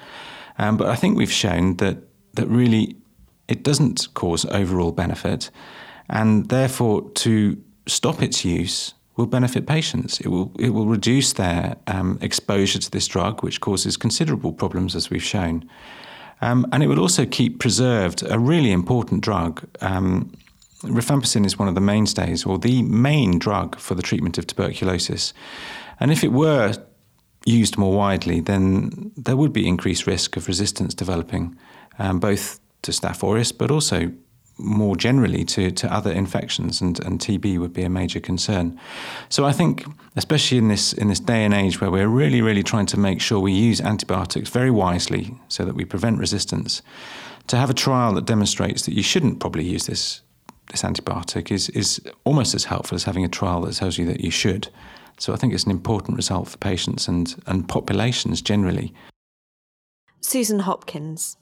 Um, 0.58 0.76
but 0.76 0.88
I 0.88 0.96
think 0.96 1.16
we've 1.16 1.32
shown 1.32 1.76
that 1.76 1.98
that 2.34 2.46
really 2.46 2.96
it 3.48 3.62
doesn't 3.62 4.08
cause 4.14 4.44
overall 4.46 4.92
benefit, 4.92 5.50
and 6.12 6.48
therefore 6.50 7.10
to 7.10 7.56
stop 7.86 8.22
its 8.22 8.44
use 8.44 8.94
will 9.16 9.26
benefit 9.26 9.66
patients. 9.66 10.20
It 10.20 10.28
will 10.28 10.52
it 10.58 10.70
will 10.70 10.86
reduce 10.86 11.32
their 11.32 11.76
um, 11.86 12.18
exposure 12.20 12.78
to 12.78 12.90
this 12.90 13.08
drug, 13.08 13.42
which 13.42 13.60
causes 13.60 13.96
considerable 13.96 14.52
problems, 14.52 14.94
as 14.94 15.10
we've 15.10 15.24
shown. 15.24 15.68
Um, 16.40 16.66
and 16.72 16.82
it 16.82 16.88
would 16.88 16.98
also 16.98 17.24
keep 17.26 17.58
preserved 17.60 18.22
a 18.28 18.38
really 18.38 18.72
important 18.72 19.22
drug. 19.22 19.64
Um, 19.80 20.32
rifampicin 20.82 21.46
is 21.46 21.58
one 21.58 21.68
of 21.68 21.74
the 21.74 21.80
mainstays, 21.80 22.44
or 22.44 22.58
the 22.58 22.82
main 22.82 23.38
drug 23.38 23.78
for 23.78 23.94
the 23.94 24.02
treatment 24.02 24.38
of 24.38 24.46
tuberculosis. 24.46 25.32
And 26.00 26.10
if 26.10 26.24
it 26.24 26.32
were 26.32 26.74
used 27.44 27.78
more 27.78 27.96
widely, 27.96 28.40
then 28.40 29.12
there 29.16 29.36
would 29.36 29.52
be 29.52 29.66
increased 29.66 30.06
risk 30.06 30.36
of 30.36 30.48
resistance 30.48 30.94
developing, 30.94 31.56
um, 31.98 32.18
both 32.18 32.60
to 32.82 32.92
Staph 32.92 33.22
aureus, 33.22 33.52
but 33.52 33.70
also 33.70 34.12
more 34.58 34.96
generally 34.96 35.44
to, 35.44 35.70
to 35.70 35.92
other 35.92 36.12
infections, 36.12 36.80
and, 36.80 36.98
and 37.04 37.20
TB 37.20 37.58
would 37.58 37.72
be 37.72 37.82
a 37.82 37.88
major 37.88 38.20
concern. 38.20 38.78
So 39.28 39.44
I 39.44 39.52
think, 39.52 39.84
especially 40.16 40.58
in 40.58 40.68
this 40.68 40.92
in 40.92 41.08
this 41.08 41.20
day 41.20 41.44
and 41.44 41.54
age 41.54 41.80
where 41.80 41.90
we're 41.90 42.08
really, 42.08 42.40
really 42.40 42.62
trying 42.62 42.86
to 42.86 42.98
make 42.98 43.20
sure 43.20 43.40
we 43.40 43.52
use 43.52 43.80
antibiotics 43.80 44.50
very 44.50 44.70
wisely 44.70 45.34
so 45.48 45.64
that 45.64 45.74
we 45.74 45.84
prevent 45.84 46.18
resistance, 46.18 46.82
to 47.46 47.56
have 47.56 47.70
a 47.70 47.74
trial 47.74 48.14
that 48.14 48.26
demonstrates 48.26 48.82
that 48.86 48.94
you 48.94 49.02
shouldn't 49.02 49.40
probably 49.40 49.64
use 49.64 49.86
this 49.86 50.20
this 50.70 50.82
antibiotic 50.82 51.50
is 51.50 51.68
is 51.70 52.00
almost 52.24 52.54
as 52.54 52.64
helpful 52.64 52.94
as 52.94 53.04
having 53.04 53.24
a 53.24 53.28
trial 53.28 53.62
that 53.62 53.74
tells 53.74 53.98
you 53.98 54.06
that 54.06 54.20
you 54.20 54.30
should. 54.30 54.68
So 55.18 55.32
I 55.32 55.36
think 55.36 55.52
it's 55.52 55.64
an 55.64 55.70
important 55.70 56.16
result 56.16 56.48
for 56.48 56.58
patients 56.58 57.06
and, 57.06 57.40
and 57.46 57.68
populations 57.68 58.42
generally. 58.42 58.92
Susan 60.20 60.60
Hopkins. 60.60 61.36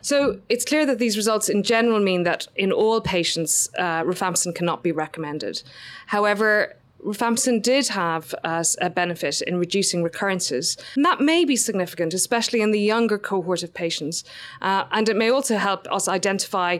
So 0.00 0.40
it's 0.48 0.64
clear 0.64 0.86
that 0.86 0.98
these 0.98 1.16
results 1.16 1.48
in 1.48 1.62
general 1.62 2.00
mean 2.00 2.22
that 2.22 2.46
in 2.56 2.72
all 2.72 3.00
patients, 3.00 3.68
uh, 3.78 4.02
rifampicin 4.02 4.54
cannot 4.54 4.82
be 4.82 4.92
recommended. 4.92 5.62
However, 6.06 6.76
rifampicin 7.04 7.62
did 7.62 7.88
have 7.88 8.34
uh, 8.44 8.64
a 8.80 8.90
benefit 8.90 9.40
in 9.42 9.58
reducing 9.58 10.02
recurrences. 10.02 10.76
And 10.96 11.04
that 11.04 11.20
may 11.20 11.44
be 11.44 11.56
significant, 11.56 12.14
especially 12.14 12.60
in 12.60 12.70
the 12.70 12.80
younger 12.80 13.18
cohort 13.18 13.62
of 13.62 13.72
patients. 13.72 14.24
Uh, 14.60 14.84
and 14.90 15.08
it 15.08 15.16
may 15.16 15.30
also 15.30 15.56
help 15.56 15.86
us 15.92 16.08
identify, 16.08 16.78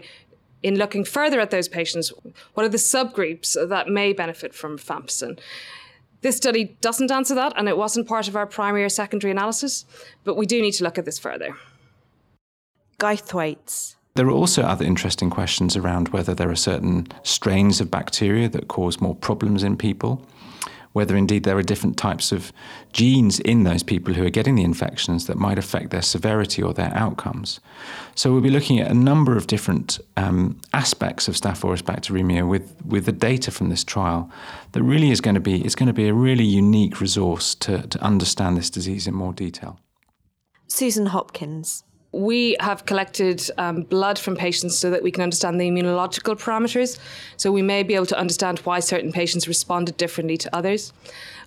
in 0.63 0.77
looking 0.77 1.05
further 1.05 1.41
at 1.41 1.51
those 1.51 1.69
patients, 1.69 2.13
what 2.55 2.67
are 2.67 2.69
the 2.69 2.79
subgroups 2.79 3.57
that 3.69 3.89
may 3.89 4.13
benefit 4.13 4.55
from 4.55 4.77
rifampicin. 4.77 5.39
This 6.21 6.37
study 6.37 6.77
doesn't 6.81 7.13
answer 7.13 7.37
that, 7.37 7.53
and 7.57 7.69
it 7.69 7.77
wasn't 7.77 8.09
part 8.09 8.27
of 8.27 8.35
our 8.35 8.47
primary 8.47 8.83
or 8.83 8.89
secondary 8.89 9.31
analysis, 9.31 9.85
but 10.25 10.37
we 10.37 10.47
do 10.47 10.61
need 10.61 10.73
to 10.73 10.85
look 10.85 10.99
at 10.99 11.05
this 11.05 11.19
further. 11.19 11.57
Guy 12.99 13.15
Thwaites. 13.15 13.95
There 14.17 14.27
are 14.27 14.33
also 14.33 14.63
other 14.63 14.85
interesting 14.85 15.31
questions 15.31 15.77
around 15.77 16.09
whether 16.09 16.35
there 16.35 16.51
are 16.51 16.57
certain 16.57 17.07
strains 17.23 17.81
of 17.81 17.93
bacteria 17.93 18.49
that 18.49 18.67
cause 18.67 19.01
more 19.01 19.15
problems 19.15 19.63
in 19.63 19.77
people, 19.77 20.27
whether 20.95 21.15
indeed 21.15 21.45
there 21.45 21.57
are 21.57 21.63
different 21.63 21.97
types 21.97 22.33
of 22.33 22.53
genes 22.93 23.39
in 23.39 23.63
those 23.63 23.85
people 23.85 24.15
who 24.15 24.27
are 24.27 24.31
getting 24.31 24.57
the 24.57 24.65
infections 24.65 25.29
that 25.29 25.37
might 25.37 25.59
affect 25.59 25.91
their 25.91 26.03
severity 26.03 26.61
or 26.61 26.75
their 26.75 26.93
outcomes. 26.93 27.61
So 28.17 28.33
we'll 28.33 28.41
be 28.41 28.51
looking 28.51 28.81
at 28.81 28.91
a 28.91 28.95
number 28.95 29.37
of 29.37 29.47
different 29.47 30.01
um, 30.17 30.61
aspects 30.73 31.29
of 31.29 31.37
Staph 31.37 31.63
aureus 31.63 31.83
bacteremia 31.83 32.49
with, 32.49 32.75
with 32.85 33.07
the 33.07 33.13
data 33.13 33.53
from 33.53 33.69
this 33.69 33.85
trial 33.85 34.29
that 34.73 34.83
really 34.83 35.13
is 35.13 35.21
going 35.21 35.37
to 35.37 35.41
be, 35.41 35.65
it's 35.65 35.77
going 35.77 35.87
to 35.87 35.93
be 35.93 36.09
a 36.09 36.15
really 36.15 36.43
unique 36.43 37.01
resource 37.01 37.55
to, 37.55 37.87
to 37.87 38.03
understand 38.03 38.57
this 38.57 38.71
disease 38.71 39.07
in 39.07 39.15
more 39.15 39.33
detail. 39.33 39.79
Susan 40.67 41.07
Hopkins. 41.07 41.85
We 42.13 42.57
have 42.61 42.87
collected 42.87 43.43
um, 43.59 43.83
blood 43.83 44.19
from 44.19 44.35
patients 44.35 44.79
so 44.79 44.91
that 44.91 45.03
we 45.03 45.11
can 45.11 45.23
understand 45.23 45.61
the 45.61 45.69
immunological 45.69 46.41
parameters. 46.41 46.99
So 47.37 47.53
we 47.53 47.63
may 47.63 47.83
be 47.83 47.95
able 47.95 48.07
to 48.07 48.19
understand 48.19 48.61
why 48.61 48.81
certain 48.81 49.13
patients 49.13 49.47
responded 49.47 49.97
differently 49.99 50.39
to 50.39 50.57
others. 50.57 50.93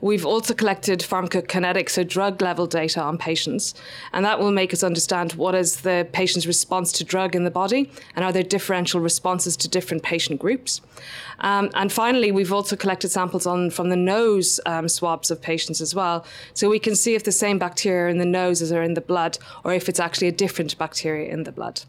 We've 0.01 0.25
also 0.25 0.55
collected 0.55 0.99
pharmacokinetics, 0.99 1.91
so 1.91 2.03
drug 2.03 2.41
level 2.41 2.65
data 2.65 3.01
on 3.01 3.17
patients, 3.19 3.75
and 4.13 4.25
that 4.25 4.39
will 4.39 4.51
make 4.51 4.73
us 4.73 4.83
understand 4.83 5.33
what 5.33 5.53
is 5.53 5.81
the 5.81 6.07
patient's 6.11 6.47
response 6.47 6.91
to 6.93 7.03
drug 7.03 7.35
in 7.35 7.43
the 7.43 7.51
body 7.51 7.89
and 8.15 8.25
are 8.25 8.31
there 8.31 8.43
differential 8.43 8.99
responses 8.99 9.55
to 9.57 9.67
different 9.67 10.01
patient 10.01 10.39
groups. 10.39 10.81
Um, 11.39 11.69
and 11.75 11.91
finally, 11.91 12.31
we've 12.31 12.51
also 12.51 12.75
collected 12.75 13.09
samples 13.09 13.45
on 13.45 13.69
from 13.69 13.89
the 13.89 13.95
nose 13.95 14.59
um, 14.65 14.89
swabs 14.89 15.29
of 15.29 15.41
patients 15.41 15.81
as 15.81 15.93
well, 15.93 16.25
so 16.53 16.69
we 16.69 16.79
can 16.79 16.95
see 16.95 17.13
if 17.13 17.23
the 17.23 17.31
same 17.31 17.59
bacteria 17.59 18.11
in 18.11 18.17
the 18.17 18.25
noses 18.25 18.71
are 18.71 18.81
in 18.81 18.95
the 18.95 19.01
blood 19.01 19.37
or 19.63 19.73
if 19.73 19.87
it's 19.87 19.99
actually 19.99 20.27
a 20.27 20.31
different 20.31 20.77
bacteria 20.77 21.31
in 21.31 21.43
the 21.43 21.51
blood. 21.51 21.81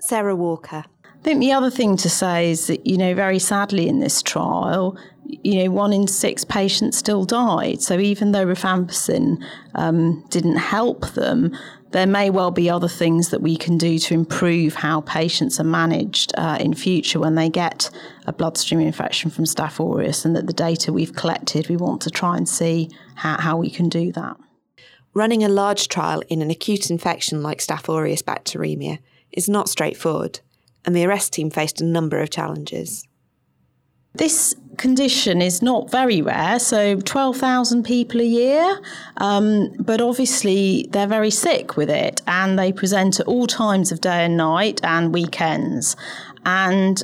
Sarah 0.00 0.36
Walker. 0.36 0.84
I 1.04 1.22
think 1.22 1.40
the 1.40 1.52
other 1.52 1.70
thing 1.70 1.96
to 1.98 2.08
say 2.08 2.50
is 2.50 2.68
that, 2.68 2.86
you 2.86 2.96
know, 2.96 3.14
very 3.14 3.40
sadly 3.40 3.88
in 3.88 3.98
this 3.98 4.22
trial, 4.22 4.96
you 5.28 5.64
know, 5.64 5.70
one 5.70 5.92
in 5.92 6.06
six 6.06 6.44
patients 6.44 6.96
still 6.96 7.24
died. 7.24 7.82
So 7.82 7.98
even 7.98 8.32
though 8.32 8.46
rifampicin 8.46 9.42
um, 9.74 10.24
didn't 10.30 10.56
help 10.56 11.08
them, 11.10 11.56
there 11.92 12.06
may 12.06 12.30
well 12.30 12.50
be 12.50 12.68
other 12.68 12.88
things 12.88 13.30
that 13.30 13.40
we 13.40 13.56
can 13.56 13.78
do 13.78 13.98
to 13.98 14.14
improve 14.14 14.74
how 14.74 15.00
patients 15.02 15.58
are 15.60 15.64
managed 15.64 16.32
uh, 16.36 16.58
in 16.60 16.74
future 16.74 17.20
when 17.20 17.36
they 17.36 17.48
get 17.48 17.90
a 18.26 18.32
bloodstream 18.32 18.80
infection 18.80 19.30
from 19.30 19.44
Staph 19.44 19.80
aureus, 19.80 20.24
and 20.24 20.34
that 20.36 20.46
the 20.46 20.52
data 20.52 20.92
we've 20.92 21.14
collected, 21.14 21.68
we 21.68 21.76
want 21.76 22.02
to 22.02 22.10
try 22.10 22.36
and 22.36 22.48
see 22.48 22.90
how, 23.14 23.40
how 23.40 23.56
we 23.56 23.70
can 23.70 23.88
do 23.88 24.12
that. 24.12 24.36
Running 25.14 25.42
a 25.42 25.48
large 25.48 25.88
trial 25.88 26.22
in 26.28 26.42
an 26.42 26.50
acute 26.50 26.90
infection 26.90 27.42
like 27.42 27.58
Staph 27.58 27.88
aureus 27.88 28.22
bacteremia 28.22 28.98
is 29.32 29.48
not 29.48 29.68
straightforward, 29.68 30.40
and 30.84 30.94
the 30.94 31.04
arrest 31.06 31.32
team 31.32 31.50
faced 31.50 31.80
a 31.80 31.84
number 31.84 32.18
of 32.20 32.30
challenges. 32.30 33.06
This 34.14 34.54
condition 34.76 35.42
is 35.42 35.62
not 35.62 35.90
very 35.90 36.22
rare, 36.22 36.58
so 36.58 37.00
12,000 37.00 37.82
people 37.82 38.20
a 38.20 38.24
year, 38.24 38.80
um, 39.18 39.72
but 39.78 40.00
obviously 40.00 40.86
they're 40.90 41.06
very 41.06 41.30
sick 41.30 41.76
with 41.76 41.90
it 41.90 42.22
and 42.26 42.58
they 42.58 42.72
present 42.72 43.20
at 43.20 43.26
all 43.26 43.46
times 43.46 43.92
of 43.92 44.00
day 44.00 44.24
and 44.24 44.36
night 44.36 44.80
and 44.84 45.12
weekends. 45.12 45.96
And 46.44 47.02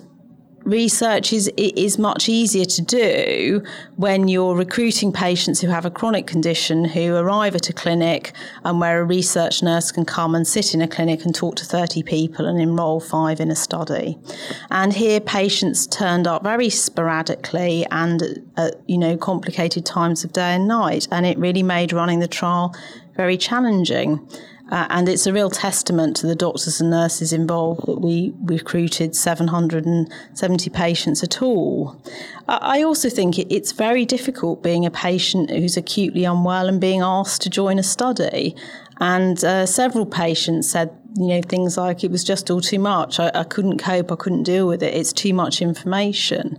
research 0.65 1.33
is 1.33 1.49
is 1.57 1.99
much 1.99 2.29
easier 2.29 2.65
to 2.65 2.83
do 2.83 3.63
when 3.97 4.29
you're 4.29 4.55
recruiting 4.55 5.13
patients 5.13 5.61
who 5.61 5.69
have 5.69 5.85
a 5.85 5.91
chronic 5.91 6.27
condition 6.27 6.85
who 6.85 7.17
arrive 7.17 7.55
at 7.55 7.69
a 7.69 7.73
clinic 7.73 8.33
and 8.65 8.81
where 8.81 9.01
a 9.01 9.05
research 9.05 9.63
nurse 9.63 9.91
can 9.93 10.05
come 10.05 10.35
and 10.35 10.47
sit 10.47 10.75
in 10.75 10.83
a 10.83 10.89
clinic 10.89 11.25
and 11.25 11.35
talk 11.35 11.57
to 11.57 11.65
30 11.65 12.03
people 12.03 12.47
and 12.47 12.61
enroll 12.61 13.01
five 13.01 13.41
in 13.41 13.51
a 13.51 13.57
study. 13.57 14.19
And 14.71 14.93
here 14.93 15.21
patients 15.21 15.87
turned 15.87 16.27
up 16.27 16.43
very 16.43 16.71
sporadically 16.71 17.87
and 17.91 18.23
at 18.57 18.81
you 18.87 18.99
know 18.99 19.17
complicated 19.17 19.85
times 19.85 20.25
of 20.25 20.33
day 20.33 20.55
and 20.55 20.69
night 20.69 21.09
and 21.11 21.27
it 21.27 21.39
really 21.39 21.63
made 21.63 21.93
running 21.93 22.21
the 22.21 22.29
trial 22.29 22.75
very 23.15 23.37
challenging. 23.37 24.27
Uh, 24.73 24.87
and 24.89 25.07
it's 25.07 25.27
a 25.27 25.33
real 25.35 25.51
testament 25.51 26.17
to 26.17 26.27
the 26.27 26.35
doctors 26.35 26.81
and 26.81 26.89
nurses 26.89 27.31
involved 27.31 27.87
that 27.87 28.01
we 28.01 28.33
recruited 28.45 29.15
770 29.15 30.71
patients 30.71 31.23
at 31.23 31.43
all. 31.43 32.03
I 32.49 32.83
also 32.83 33.11
think 33.11 33.39
it's 33.39 33.73
very 33.73 34.07
difficult 34.07 34.63
being 34.63 34.87
a 34.87 34.91
patient 34.91 35.51
who's 35.51 35.77
acutely 35.77 36.25
unwell 36.25 36.69
and 36.69 36.81
being 36.81 37.03
asked 37.03 37.43
to 37.43 37.51
join 37.51 37.79
a 37.79 37.83
study. 37.83 38.57
And 38.99 39.45
uh, 39.45 39.67
several 39.67 40.07
patients 40.07 40.71
said, 40.71 40.91
you 41.17 41.27
know, 41.27 41.43
things 41.43 41.77
like 41.77 42.03
it 42.03 42.11
was 42.11 42.25
just 42.25 42.51
all 42.51 42.63
too 42.63 42.79
much. 42.79 43.21
I, 43.21 43.31
I 43.35 43.45
couldn't 43.45 43.77
cope. 43.77 44.11
I 44.11 44.17
couldn't 44.17 44.45
deal 44.45 44.67
with 44.67 44.83
it. 44.83 44.95
It's 44.95 45.13
too 45.13 45.35
much 45.35 45.61
information. 45.61 46.59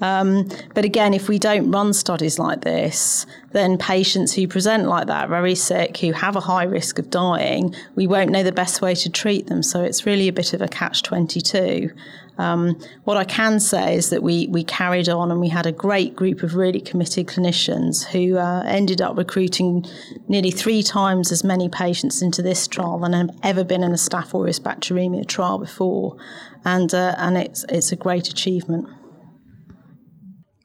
Um, 0.00 0.48
but 0.74 0.84
again, 0.84 1.14
if 1.14 1.28
we 1.28 1.38
don't 1.38 1.70
run 1.70 1.92
studies 1.92 2.38
like 2.38 2.62
this, 2.62 3.26
then 3.52 3.78
patients 3.78 4.34
who 4.34 4.48
present 4.48 4.86
like 4.88 5.06
that, 5.06 5.28
very 5.28 5.54
sick, 5.54 5.98
who 5.98 6.12
have 6.12 6.36
a 6.36 6.40
high 6.40 6.64
risk 6.64 6.98
of 6.98 7.10
dying, 7.10 7.74
we 7.94 8.06
won't 8.06 8.30
know 8.30 8.42
the 8.42 8.52
best 8.52 8.82
way 8.82 8.94
to 8.96 9.10
treat 9.10 9.46
them. 9.46 9.62
So 9.62 9.82
it's 9.82 10.04
really 10.04 10.28
a 10.28 10.32
bit 10.32 10.52
of 10.52 10.60
a 10.60 10.68
catch 10.68 11.02
22. 11.04 11.90
Um, 12.36 12.80
what 13.04 13.16
I 13.16 13.22
can 13.22 13.60
say 13.60 13.94
is 13.94 14.10
that 14.10 14.22
we, 14.22 14.48
we 14.48 14.64
carried 14.64 15.08
on 15.08 15.30
and 15.30 15.40
we 15.40 15.48
had 15.48 15.66
a 15.66 15.72
great 15.72 16.16
group 16.16 16.42
of 16.42 16.56
really 16.56 16.80
committed 16.80 17.28
clinicians 17.28 18.04
who 18.06 18.36
uh, 18.36 18.64
ended 18.66 19.00
up 19.00 19.16
recruiting 19.16 19.84
nearly 20.26 20.50
three 20.50 20.82
times 20.82 21.30
as 21.30 21.44
many 21.44 21.68
patients 21.68 22.22
into 22.22 22.42
this 22.42 22.66
trial 22.66 22.98
than 22.98 23.12
have 23.12 23.30
ever 23.44 23.62
been 23.62 23.84
in 23.84 23.92
a 23.92 23.96
Staph 23.96 24.34
aureus 24.34 24.58
bacteremia 24.58 25.26
trial 25.26 25.58
before. 25.58 26.16
And, 26.64 26.92
uh, 26.92 27.14
and 27.18 27.36
it's, 27.36 27.64
it's 27.68 27.92
a 27.92 27.96
great 27.96 28.28
achievement. 28.28 28.88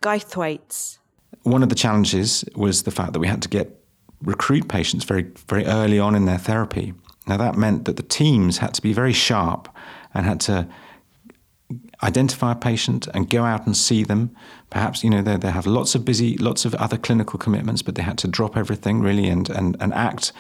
Guy 0.01 0.19
Thwaites. 0.19 0.99
One 1.43 1.63
of 1.63 1.69
the 1.69 1.75
challenges 1.75 2.45
was 2.55 2.83
the 2.83 2.91
fact 2.91 3.13
that 3.13 3.19
we 3.19 3.27
had 3.27 3.41
to 3.41 3.49
get 3.49 3.75
recruit 4.21 4.67
patients 4.67 5.05
very 5.05 5.31
very 5.47 5.65
early 5.65 5.99
on 5.99 6.15
in 6.15 6.25
their 6.25 6.37
therapy. 6.37 6.93
Now 7.27 7.37
that 7.37 7.55
meant 7.55 7.85
that 7.85 7.95
the 7.95 8.03
teams 8.03 8.57
had 8.57 8.73
to 8.73 8.81
be 8.81 8.93
very 8.93 9.13
sharp 9.13 9.69
and 10.13 10.25
had 10.25 10.39
to 10.41 10.67
identify 12.01 12.53
a 12.53 12.55
patient 12.55 13.07
and 13.13 13.29
go 13.29 13.43
out 13.43 13.65
and 13.65 13.77
see 13.77 14.03
them. 14.03 14.35
Perhaps 14.69 15.03
you 15.03 15.09
know 15.09 15.21
they, 15.21 15.37
they 15.37 15.51
have 15.51 15.67
lots 15.67 15.95
of 15.95 16.03
busy, 16.03 16.37
lots 16.37 16.65
of 16.65 16.75
other 16.75 16.97
clinical 16.97 17.39
commitments, 17.39 17.81
but 17.81 17.95
they 17.95 18.01
had 18.01 18.17
to 18.19 18.27
drop 18.27 18.57
everything 18.57 19.01
really 19.01 19.27
and 19.27 19.49
and, 19.49 19.77
and 19.79 19.93
act 19.93 20.33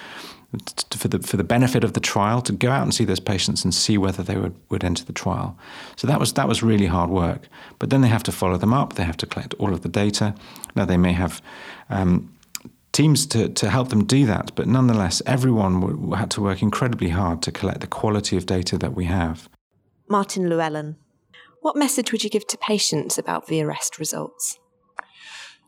for 0.91 1.07
the 1.07 1.19
for 1.19 1.37
the 1.37 1.43
benefit 1.43 1.83
of 1.83 1.93
the 1.93 1.99
trial 1.99 2.41
to 2.41 2.51
go 2.51 2.71
out 2.71 2.83
and 2.83 2.93
see 2.93 3.05
those 3.05 3.19
patients 3.19 3.63
and 3.63 3.73
see 3.73 3.97
whether 3.97 4.23
they 4.23 4.35
would, 4.35 4.55
would 4.69 4.83
enter 4.83 5.05
the 5.05 5.13
trial. 5.13 5.57
So 5.95 6.07
that 6.07 6.19
was 6.19 6.33
that 6.33 6.47
was 6.47 6.63
really 6.63 6.87
hard 6.87 7.09
work. 7.09 7.47
But 7.77 7.89
then 7.89 8.01
they 8.01 8.07
have 8.07 8.23
to 8.23 8.31
follow 8.31 8.57
them 8.57 8.73
up. 8.73 8.93
They 8.93 9.03
have 9.03 9.17
to 9.17 9.25
collect 9.25 9.53
all 9.55 9.73
of 9.73 9.81
the 9.81 9.89
data. 9.89 10.33
Now 10.75 10.85
they 10.85 10.97
may 10.97 11.13
have. 11.13 11.41
Um, 11.89 12.35
teams 12.91 13.27
to, 13.27 13.47
to 13.47 13.69
help 13.69 13.89
them 13.89 14.03
do 14.03 14.25
that, 14.25 14.51
but 14.55 14.67
nonetheless, 14.67 15.21
everyone 15.27 15.79
w- 15.79 16.13
had 16.13 16.31
to 16.31 16.41
work 16.41 16.61
incredibly 16.61 17.09
hard 17.09 17.41
to 17.43 17.51
collect 17.51 17.81
the 17.81 17.87
quality 17.87 18.35
of 18.35 18.47
data 18.47 18.79
that 18.79 18.95
we 18.95 19.05
have. 19.05 19.47
Martin 20.09 20.49
Llewellyn. 20.49 20.95
What 21.61 21.75
message 21.75 22.11
would 22.11 22.23
you 22.23 22.31
give 22.31 22.47
to 22.47 22.57
patients 22.57 23.17
about 23.17 23.45
the 23.45 23.61
arrest 23.61 23.99
results? 23.99 24.57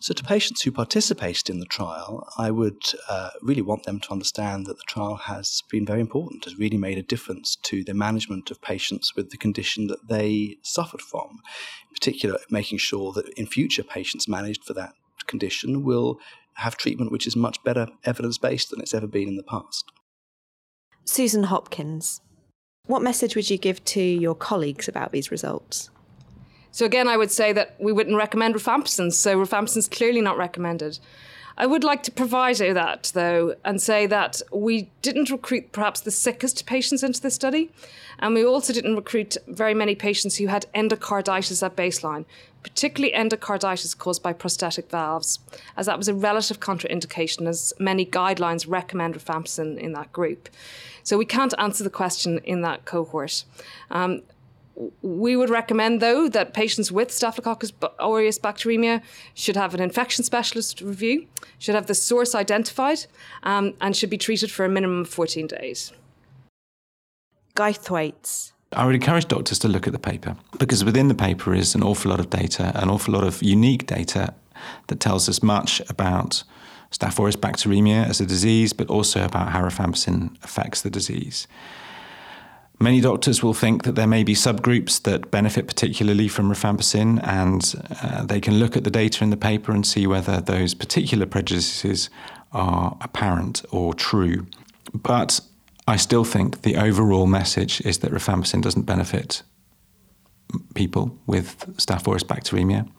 So, 0.02 0.16
to 0.16 0.24
patients 0.24 0.64
who 0.64 0.72
participated 0.72 1.48
in 1.48 1.60
the 1.60 1.66
trial, 1.68 2.28
I 2.36 2.50
would 2.50 2.82
uh, 3.08 3.30
really 3.44 3.62
want 3.62 3.84
them 3.84 4.00
to 4.00 4.12
understand 4.12 4.66
that 4.66 4.78
the 4.78 4.84
trial 4.88 5.14
has 5.14 5.62
been 5.70 5.86
very 5.86 6.02
important, 6.02 6.46
has 6.46 6.58
really 6.58 6.78
made 6.78 6.98
a 6.98 7.04
difference 7.04 7.56
to 7.58 7.84
the 7.84 7.94
management 7.94 8.50
of 8.50 8.60
patients 8.64 9.16
with 9.16 9.30
the 9.30 9.38
condition 9.38 9.86
that 9.88 10.08
they 10.08 10.58
suffered 10.64 11.02
from. 11.02 11.40
In 11.88 11.94
particular, 11.94 12.40
making 12.50 12.80
sure 12.80 13.12
that 13.12 13.30
in 13.38 13.46
future 13.46 13.84
patients 13.84 14.28
managed 14.28 14.64
for 14.64 14.74
that 14.74 14.94
condition 15.28 15.84
will 15.84 16.20
have 16.56 16.78
treatment 16.78 17.12
which 17.12 17.28
is 17.28 17.36
much 17.36 17.64
better 17.64 17.88
evidence 18.04 18.40
based 18.40 18.72
than 18.72 18.82
it's 18.82 18.96
ever 18.96 19.06
been 19.06 19.28
in 19.28 19.38
the 19.38 19.44
past. 19.44 19.86
Susan 21.06 21.44
Hopkins. 21.44 22.22
What 22.88 23.04
message 23.04 23.36
would 23.36 23.52
you 23.52 23.60
give 23.60 23.86
to 23.86 24.02
your 24.02 24.34
colleagues 24.34 24.88
about 24.88 25.12
these 25.12 25.30
results? 25.30 25.91
So 26.72 26.86
again, 26.86 27.08
I 27.08 27.18
would 27.18 27.32
say 27.32 27.54
that 27.54 27.76
we 27.80 27.92
wouldn't 27.92 28.18
recommend 28.18 28.56
rifampicin. 28.56 29.12
So 29.14 29.38
rifampicin 29.38 29.78
is 29.78 29.88
clearly 29.88 30.22
not 30.22 30.38
recommended. 30.38 31.00
I 31.58 31.68
would 31.68 31.84
like 31.84 32.02
to 32.04 32.12
proviso 32.12 32.74
that, 32.74 33.12
though, 33.14 33.56
and 33.64 33.82
say 33.82 34.08
that 34.08 34.42
we 34.52 34.90
didn't 35.02 35.30
recruit 35.30 35.72
perhaps 35.72 36.00
the 36.02 36.10
sickest 36.10 36.66
patients 36.66 37.04
into 37.04 37.22
the 37.22 37.30
study, 37.30 37.70
and 38.20 38.34
we 38.34 38.44
also 38.44 38.74
didn't 38.74 38.96
recruit 38.96 39.38
very 39.48 39.74
many 39.74 39.94
patients 39.94 40.38
who 40.38 40.48
had 40.48 40.66
endocarditis 40.74 41.62
at 41.62 41.76
baseline, 41.76 42.26
particularly 42.64 43.14
endocarditis 43.14 43.98
caused 43.98 44.24
by 44.24 44.34
prosthetic 44.34 44.90
valves, 44.90 45.40
as 45.76 45.88
that 45.88 45.98
was 45.98 46.08
a 46.08 46.14
relative 46.14 46.60
contraindication, 46.60 47.48
as 47.48 47.74
many 47.78 48.06
guidelines 48.06 48.68
recommend 48.68 49.14
rifampicin 49.14 49.78
in 49.78 49.92
that 49.94 50.12
group. 50.14 50.50
So 51.04 51.18
we 51.18 51.26
can't 51.26 51.54
answer 51.58 51.84
the 51.84 51.90
question 51.90 52.40
in 52.44 52.62
that 52.62 52.86
cohort. 52.86 53.44
Um, 53.90 54.22
we 55.02 55.36
would 55.36 55.50
recommend, 55.50 56.02
though, 56.02 56.28
that 56.30 56.54
patients 56.54 56.92
with 56.92 57.12
Staphylococcus 57.12 57.72
aureus 58.00 58.40
bacteremia 58.40 59.02
should 59.34 59.56
have 59.56 59.74
an 59.74 59.82
infection 59.82 60.24
specialist 60.24 60.82
review, 60.82 61.28
should 61.60 61.76
have 61.76 61.88
the 61.88 61.96
source 61.96 62.34
identified, 62.36 63.06
um, 63.44 63.74
and 63.82 63.96
should 63.96 64.10
be 64.10 64.18
treated 64.18 64.52
for 64.52 64.66
a 64.66 64.70
minimum 64.70 65.02
of 65.02 65.10
14 65.10 65.48
days. 65.48 65.92
Guy 67.56 67.74
Thwaites. 67.74 68.54
I 68.74 68.86
would 68.86 68.96
encourage 68.96 69.28
doctors 69.28 69.60
to 69.60 69.68
look 69.68 69.86
at 69.86 69.92
the 69.92 70.00
paper 70.00 70.38
because 70.58 70.86
within 70.86 71.10
the 71.10 71.16
paper 71.16 71.54
is 71.54 71.76
an 71.76 71.84
awful 71.84 72.10
lot 72.10 72.22
of 72.22 72.30
data, 72.30 72.72
an 72.76 72.90
awful 72.90 73.14
lot 73.14 73.26
of 73.26 73.44
unique 73.44 73.86
data 73.86 74.34
that 74.88 75.02
tells 75.02 75.28
us 75.28 75.44
much 75.44 75.82
about 75.90 76.44
Staph 76.92 77.20
aureus 77.20 77.36
bacteremia 77.36 78.08
as 78.08 78.22
a 78.22 78.26
disease, 78.26 78.74
but 78.74 78.90
also 78.90 79.24
about 79.26 79.50
how 79.50 79.62
rifampicin 79.62 80.42
affects 80.44 80.82
the 80.82 80.90
disease. 80.90 81.48
Many 82.82 83.00
doctors 83.00 83.44
will 83.44 83.54
think 83.54 83.84
that 83.84 83.94
there 83.94 84.08
may 84.08 84.24
be 84.24 84.34
subgroups 84.34 85.04
that 85.04 85.30
benefit 85.30 85.68
particularly 85.68 86.28
from 86.28 86.50
rifampicin, 86.50 87.24
and 87.24 87.76
uh, 88.02 88.26
they 88.26 88.42
can 88.42 88.56
look 88.56 88.76
at 88.76 88.84
the 88.84 88.90
data 88.90 89.24
in 89.24 89.30
the 89.30 89.38
paper 89.38 89.72
and 89.72 89.86
see 89.86 90.08
whether 90.08 90.42
those 90.42 90.74
particular 90.74 91.28
prejudices 91.28 92.10
are 92.52 92.98
apparent 93.02 93.64
or 93.70 93.94
true. 93.94 94.48
But 94.96 95.42
I 95.88 95.96
still 95.96 96.24
think 96.24 96.64
the 96.64 96.76
overall 96.76 97.28
message 97.28 97.82
is 97.82 98.00
that 98.00 98.12
rifampicin 98.12 98.64
doesn't 98.64 98.88
benefit 98.88 99.44
people 100.74 101.16
with 101.28 101.60
Staph 101.78 102.08
aureus 102.08 102.24
bacteremia. 102.24 102.90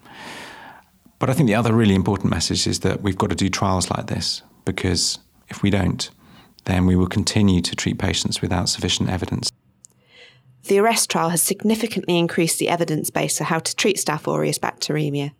But 1.18 1.28
I 1.28 1.32
think 1.32 1.48
the 1.48 1.56
other 1.56 1.74
really 1.74 1.96
important 1.96 2.30
message 2.30 2.68
is 2.68 2.80
that 2.80 3.02
we've 3.02 3.18
got 3.18 3.30
to 3.30 3.36
do 3.36 3.48
trials 3.48 3.90
like 3.90 4.06
this 4.06 4.42
because 4.64 5.18
if 5.48 5.60
we 5.60 5.70
don't, 5.70 6.08
then 6.66 6.86
we 6.86 6.94
will 6.94 7.08
continue 7.08 7.60
to 7.60 7.74
treat 7.74 7.98
patients 7.98 8.40
without 8.40 8.68
sufficient 8.68 9.10
evidence. 9.10 9.51
The 10.64 10.78
ARREST 10.78 11.10
trial 11.10 11.30
has 11.30 11.42
significantly 11.42 12.18
increased 12.18 12.58
the 12.58 12.68
evidence 12.68 13.10
base 13.10 13.38
for 13.38 13.44
how 13.44 13.58
to 13.58 13.76
treat 13.76 13.96
Staph 13.96 14.32
aureus 14.32 14.58
bacteremia, 14.58 15.32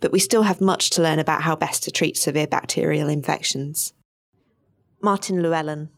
but 0.00 0.10
we 0.10 0.18
still 0.18 0.44
have 0.44 0.60
much 0.60 0.90
to 0.90 1.02
learn 1.02 1.18
about 1.18 1.42
how 1.42 1.54
best 1.54 1.82
to 1.84 1.90
treat 1.90 2.16
severe 2.16 2.46
bacterial 2.46 3.08
infections. 3.08 3.92
Martin 5.02 5.42
Llewellyn. 5.42 5.90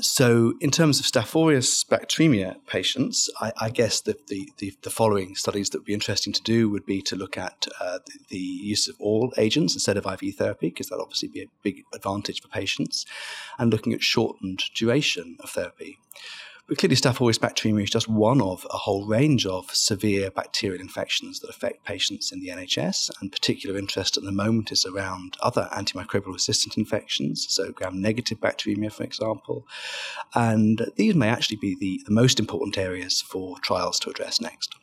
So, 0.00 0.54
in 0.60 0.70
terms 0.70 1.00
of 1.00 1.06
Staph 1.06 1.34
aureus 1.34 1.84
bacteremia 1.84 2.56
patients, 2.66 3.28
I, 3.40 3.52
I 3.60 3.70
guess 3.70 4.00
the, 4.00 4.16
the, 4.28 4.48
the, 4.82 4.90
following 4.90 5.34
studies 5.34 5.70
that 5.70 5.78
would 5.78 5.86
be 5.86 5.92
interesting 5.92 6.32
to 6.32 6.42
do 6.42 6.70
would 6.70 6.86
be 6.86 7.02
to 7.02 7.16
look 7.16 7.36
at 7.36 7.66
uh, 7.80 7.98
the, 8.06 8.18
the, 8.28 8.38
use 8.38 8.86
of 8.86 8.94
oral 9.00 9.32
agents 9.36 9.74
instead 9.74 9.96
of 9.96 10.06
IV 10.06 10.36
therapy, 10.36 10.68
because 10.68 10.88
that 10.88 11.00
obviously 11.00 11.28
be 11.28 11.42
a 11.42 11.46
big 11.62 11.82
advantage 11.92 12.40
for 12.40 12.48
patients, 12.48 13.06
and 13.58 13.72
looking 13.72 13.92
at 13.92 14.02
shortened 14.02 14.62
duration 14.72 15.36
of 15.40 15.50
therapy. 15.50 15.98
But 16.68 16.76
clearly, 16.76 16.96
Staph 16.96 17.18
aureus 17.18 17.38
bacteremia 17.38 17.84
is 17.84 17.90
just 17.90 18.08
one 18.08 18.42
of 18.42 18.66
a 18.70 18.76
whole 18.76 19.06
range 19.06 19.46
of 19.46 19.74
severe 19.74 20.30
bacterial 20.30 20.82
infections 20.82 21.40
that 21.40 21.48
affect 21.48 21.82
patients 21.82 22.30
in 22.30 22.40
the 22.40 22.48
NHS. 22.48 23.10
And 23.20 23.32
particular 23.32 23.78
interest 23.78 24.18
at 24.18 24.22
the 24.22 24.32
moment 24.32 24.70
is 24.70 24.84
around 24.84 25.38
other 25.40 25.70
antimicrobial 25.72 26.34
resistant 26.34 26.76
infections, 26.76 27.46
so 27.48 27.72
gram 27.72 28.02
negative 28.02 28.38
bacteremia, 28.38 28.92
for 28.92 29.02
example. 29.02 29.66
And 30.34 30.90
these 30.96 31.14
may 31.14 31.30
actually 31.30 31.56
be 31.56 31.74
the, 31.74 32.02
the 32.04 32.12
most 32.12 32.38
important 32.38 32.76
areas 32.76 33.22
for 33.22 33.58
trials 33.60 33.98
to 34.00 34.10
address 34.10 34.38
next. 34.38 34.74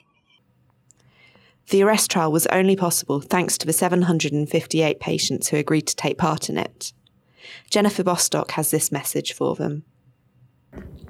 The 1.69 1.84
ARREST 1.84 2.10
trial 2.10 2.32
was 2.32 2.48
only 2.48 2.76
possible 2.76 3.21
thanks 3.21 3.60
to 3.60 3.67
the 3.67 3.74
758 3.74 5.00
patients 5.00 5.50
who 5.50 5.58
agreed 5.58 5.86
to 5.86 5.95
take 5.95 6.17
part 6.17 6.50
in 6.50 6.58
it. 6.58 6.93
Jennifer 7.69 8.04
Bostock 8.04 8.52
has 8.52 8.71
this 8.71 8.91
message 8.91 9.34
for 9.34 9.56
them. 9.56 9.84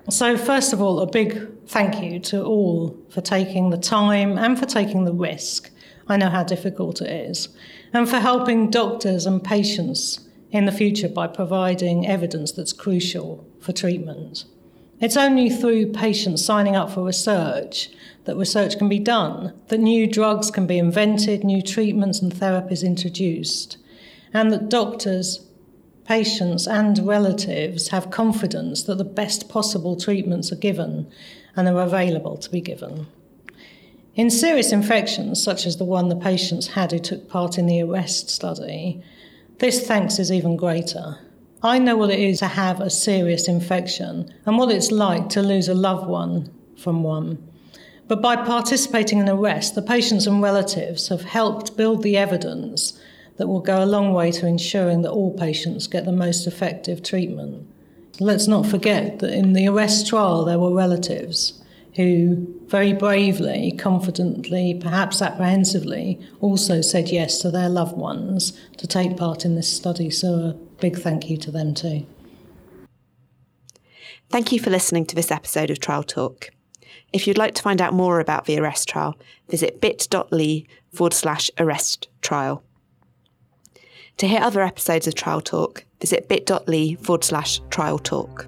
So, 0.10 0.38
first 0.38 0.71
of 0.71 0.82
all, 0.82 0.99
a 0.99 1.08
big 1.08 1.67
thank 1.67 2.01
you 2.01 2.19
to 2.19 2.43
all 2.43 2.97
for 3.10 3.21
taking 3.21 3.71
the 3.71 3.78
time 3.78 4.38
and 4.38 4.58
for 4.58 4.65
taking 4.65 5.06
the 5.06 5.13
risk. 5.13 5.71
I 6.08 6.17
know 6.17 6.30
how 6.30 6.43
difficult 6.43 7.01
it 7.01 7.10
is. 7.10 7.49
And 7.91 8.08
for 8.08 8.19
helping 8.19 8.69
doctors 8.69 9.25
and 9.25 9.43
patients 9.43 10.19
in 10.51 10.65
the 10.65 10.71
future 10.71 11.10
by 11.10 11.28
providing 11.28 12.06
evidence 12.06 12.51
that's 12.51 12.73
crucial 12.73 13.45
for 13.60 13.73
treatment. 13.73 14.45
It's 15.01 15.17
only 15.17 15.49
through 15.49 15.91
patients 15.91 16.45
signing 16.45 16.75
up 16.75 16.91
for 16.91 17.04
research 17.04 17.89
that 18.25 18.38
research 18.38 18.78
can 18.78 18.89
be 18.89 18.99
done, 18.99 19.54
that 19.67 19.80
new 19.80 20.08
drugs 20.08 20.49
can 20.49 20.65
be 20.65 20.78
invented, 20.78 21.43
new 21.43 21.62
treatments 21.62 22.21
and 22.21 22.32
therapies 22.34 22.84
introduced, 22.84 23.78
and 24.34 24.51
that 24.51 24.69
doctors 24.69 25.44
patients 26.05 26.67
and 26.67 27.05
relatives 27.05 27.89
have 27.89 28.11
confidence 28.11 28.83
that 28.83 28.97
the 28.97 29.03
best 29.03 29.49
possible 29.49 29.95
treatments 29.95 30.51
are 30.51 30.57
given 30.57 31.11
and 31.55 31.67
are 31.67 31.81
available 31.81 32.37
to 32.37 32.49
be 32.49 32.61
given. 32.61 33.07
In 34.15 34.29
serious 34.29 34.71
infections, 34.71 35.43
such 35.43 35.65
as 35.65 35.77
the 35.77 35.83
one 35.83 36.07
the 36.07 36.15
patients 36.15 36.67
had 36.67 36.91
who 36.91 36.99
took 36.99 37.27
part 37.27 37.57
in 37.57 37.65
the 37.65 37.81
ARREST 37.81 38.29
study, 38.29 39.03
this 39.59 39.85
thanks 39.85 40.19
is 40.19 40.31
even 40.31 40.55
greater. 40.55 41.17
I 41.61 41.79
know 41.79 41.97
what 41.97 42.11
it 42.11 42.19
is 42.19 42.39
to 42.39 42.47
have 42.47 42.79
a 42.79 42.89
serious 42.89 43.47
infection 43.47 44.33
and 44.45 44.57
what 44.57 44.71
it's 44.71 44.91
like 44.91 45.29
to 45.29 45.41
lose 45.41 45.67
a 45.67 45.73
loved 45.73 46.07
one 46.07 46.49
from 46.77 47.03
one. 47.03 47.45
But 48.07 48.21
by 48.21 48.35
participating 48.35 49.19
in 49.19 49.27
ARREST, 49.27 49.73
the 49.73 49.81
patients 49.81 50.27
and 50.27 50.41
relatives 50.41 51.07
have 51.07 51.23
helped 51.23 51.75
build 51.75 52.03
the 52.03 52.17
evidence 52.17 52.99
that 53.38 53.48
will 53.48 53.62
go 53.62 53.84
a 53.84 53.86
long 53.86 54.13
way 54.13 54.32
to 54.32 54.48
ensuring 54.48 55.02
that 55.02 55.12
all 55.12 55.38
patients 55.38 55.88
get 55.88 56.06
the 56.06 56.12
most 56.12 56.48
effective 56.48 57.04
treatment. 57.04 57.67
Let's 58.19 58.48
not 58.48 58.65
forget 58.65 59.19
that 59.19 59.34
in 59.34 59.54
the 59.54 59.67
ARREST 59.67 60.08
trial, 60.08 60.45
there 60.45 60.60
were 60.60 60.74
relatives 60.74 61.62
who 61.95 62.54
very 62.67 62.93
bravely, 62.93 63.71
confidently, 63.78 64.74
perhaps 64.74 65.21
apprehensively, 65.21 66.19
also 66.41 66.82
said 66.82 67.10
yes 67.10 67.39
to 67.39 67.50
their 67.50 67.69
loved 67.69 67.95
ones 67.95 68.60
to 68.78 68.86
take 68.88 69.15
part 69.15 69.45
in 69.45 69.56
this 69.56 69.71
study. 69.71 70.10
So, 70.10 70.34
a 70.34 70.54
big 70.82 70.98
thank 70.98 71.30
you 71.30 71.38
to 71.38 71.52
them 71.52 71.74
too. 71.74 72.06
Thank 74.30 74.52
you 74.52 74.60
for 74.60 74.69
listening 74.69 75.06
to 75.06 75.15
this 75.15 75.32
episode 75.32 75.69
of 75.69 75.80
Trial 75.80 76.04
Talk. 76.04 76.50
If 77.13 77.28
you'd 77.28 77.38
like 77.38 77.56
to 77.56 77.62
find 77.62 77.82
out 77.82 77.93
more 77.93 78.19
about 78.19 78.45
the 78.45 78.60
arrest 78.60 78.89
trial, 78.89 79.17
visit 79.50 79.80
bit.ly 79.80 80.65
forward 80.93 81.13
slash 81.13 81.50
arrest 81.58 82.10
trial. 82.21 82.64
To 84.17 84.28
hear 84.28 84.39
other 84.41 84.62
episodes 84.62 85.08
of 85.08 85.15
Trial 85.15 85.41
Talk, 85.41 85.84
visit 85.99 86.30
bit.ly 86.30 86.95
forward 87.01 87.25
slash 87.25 87.60
trial 87.69 87.99
talk. 87.99 88.47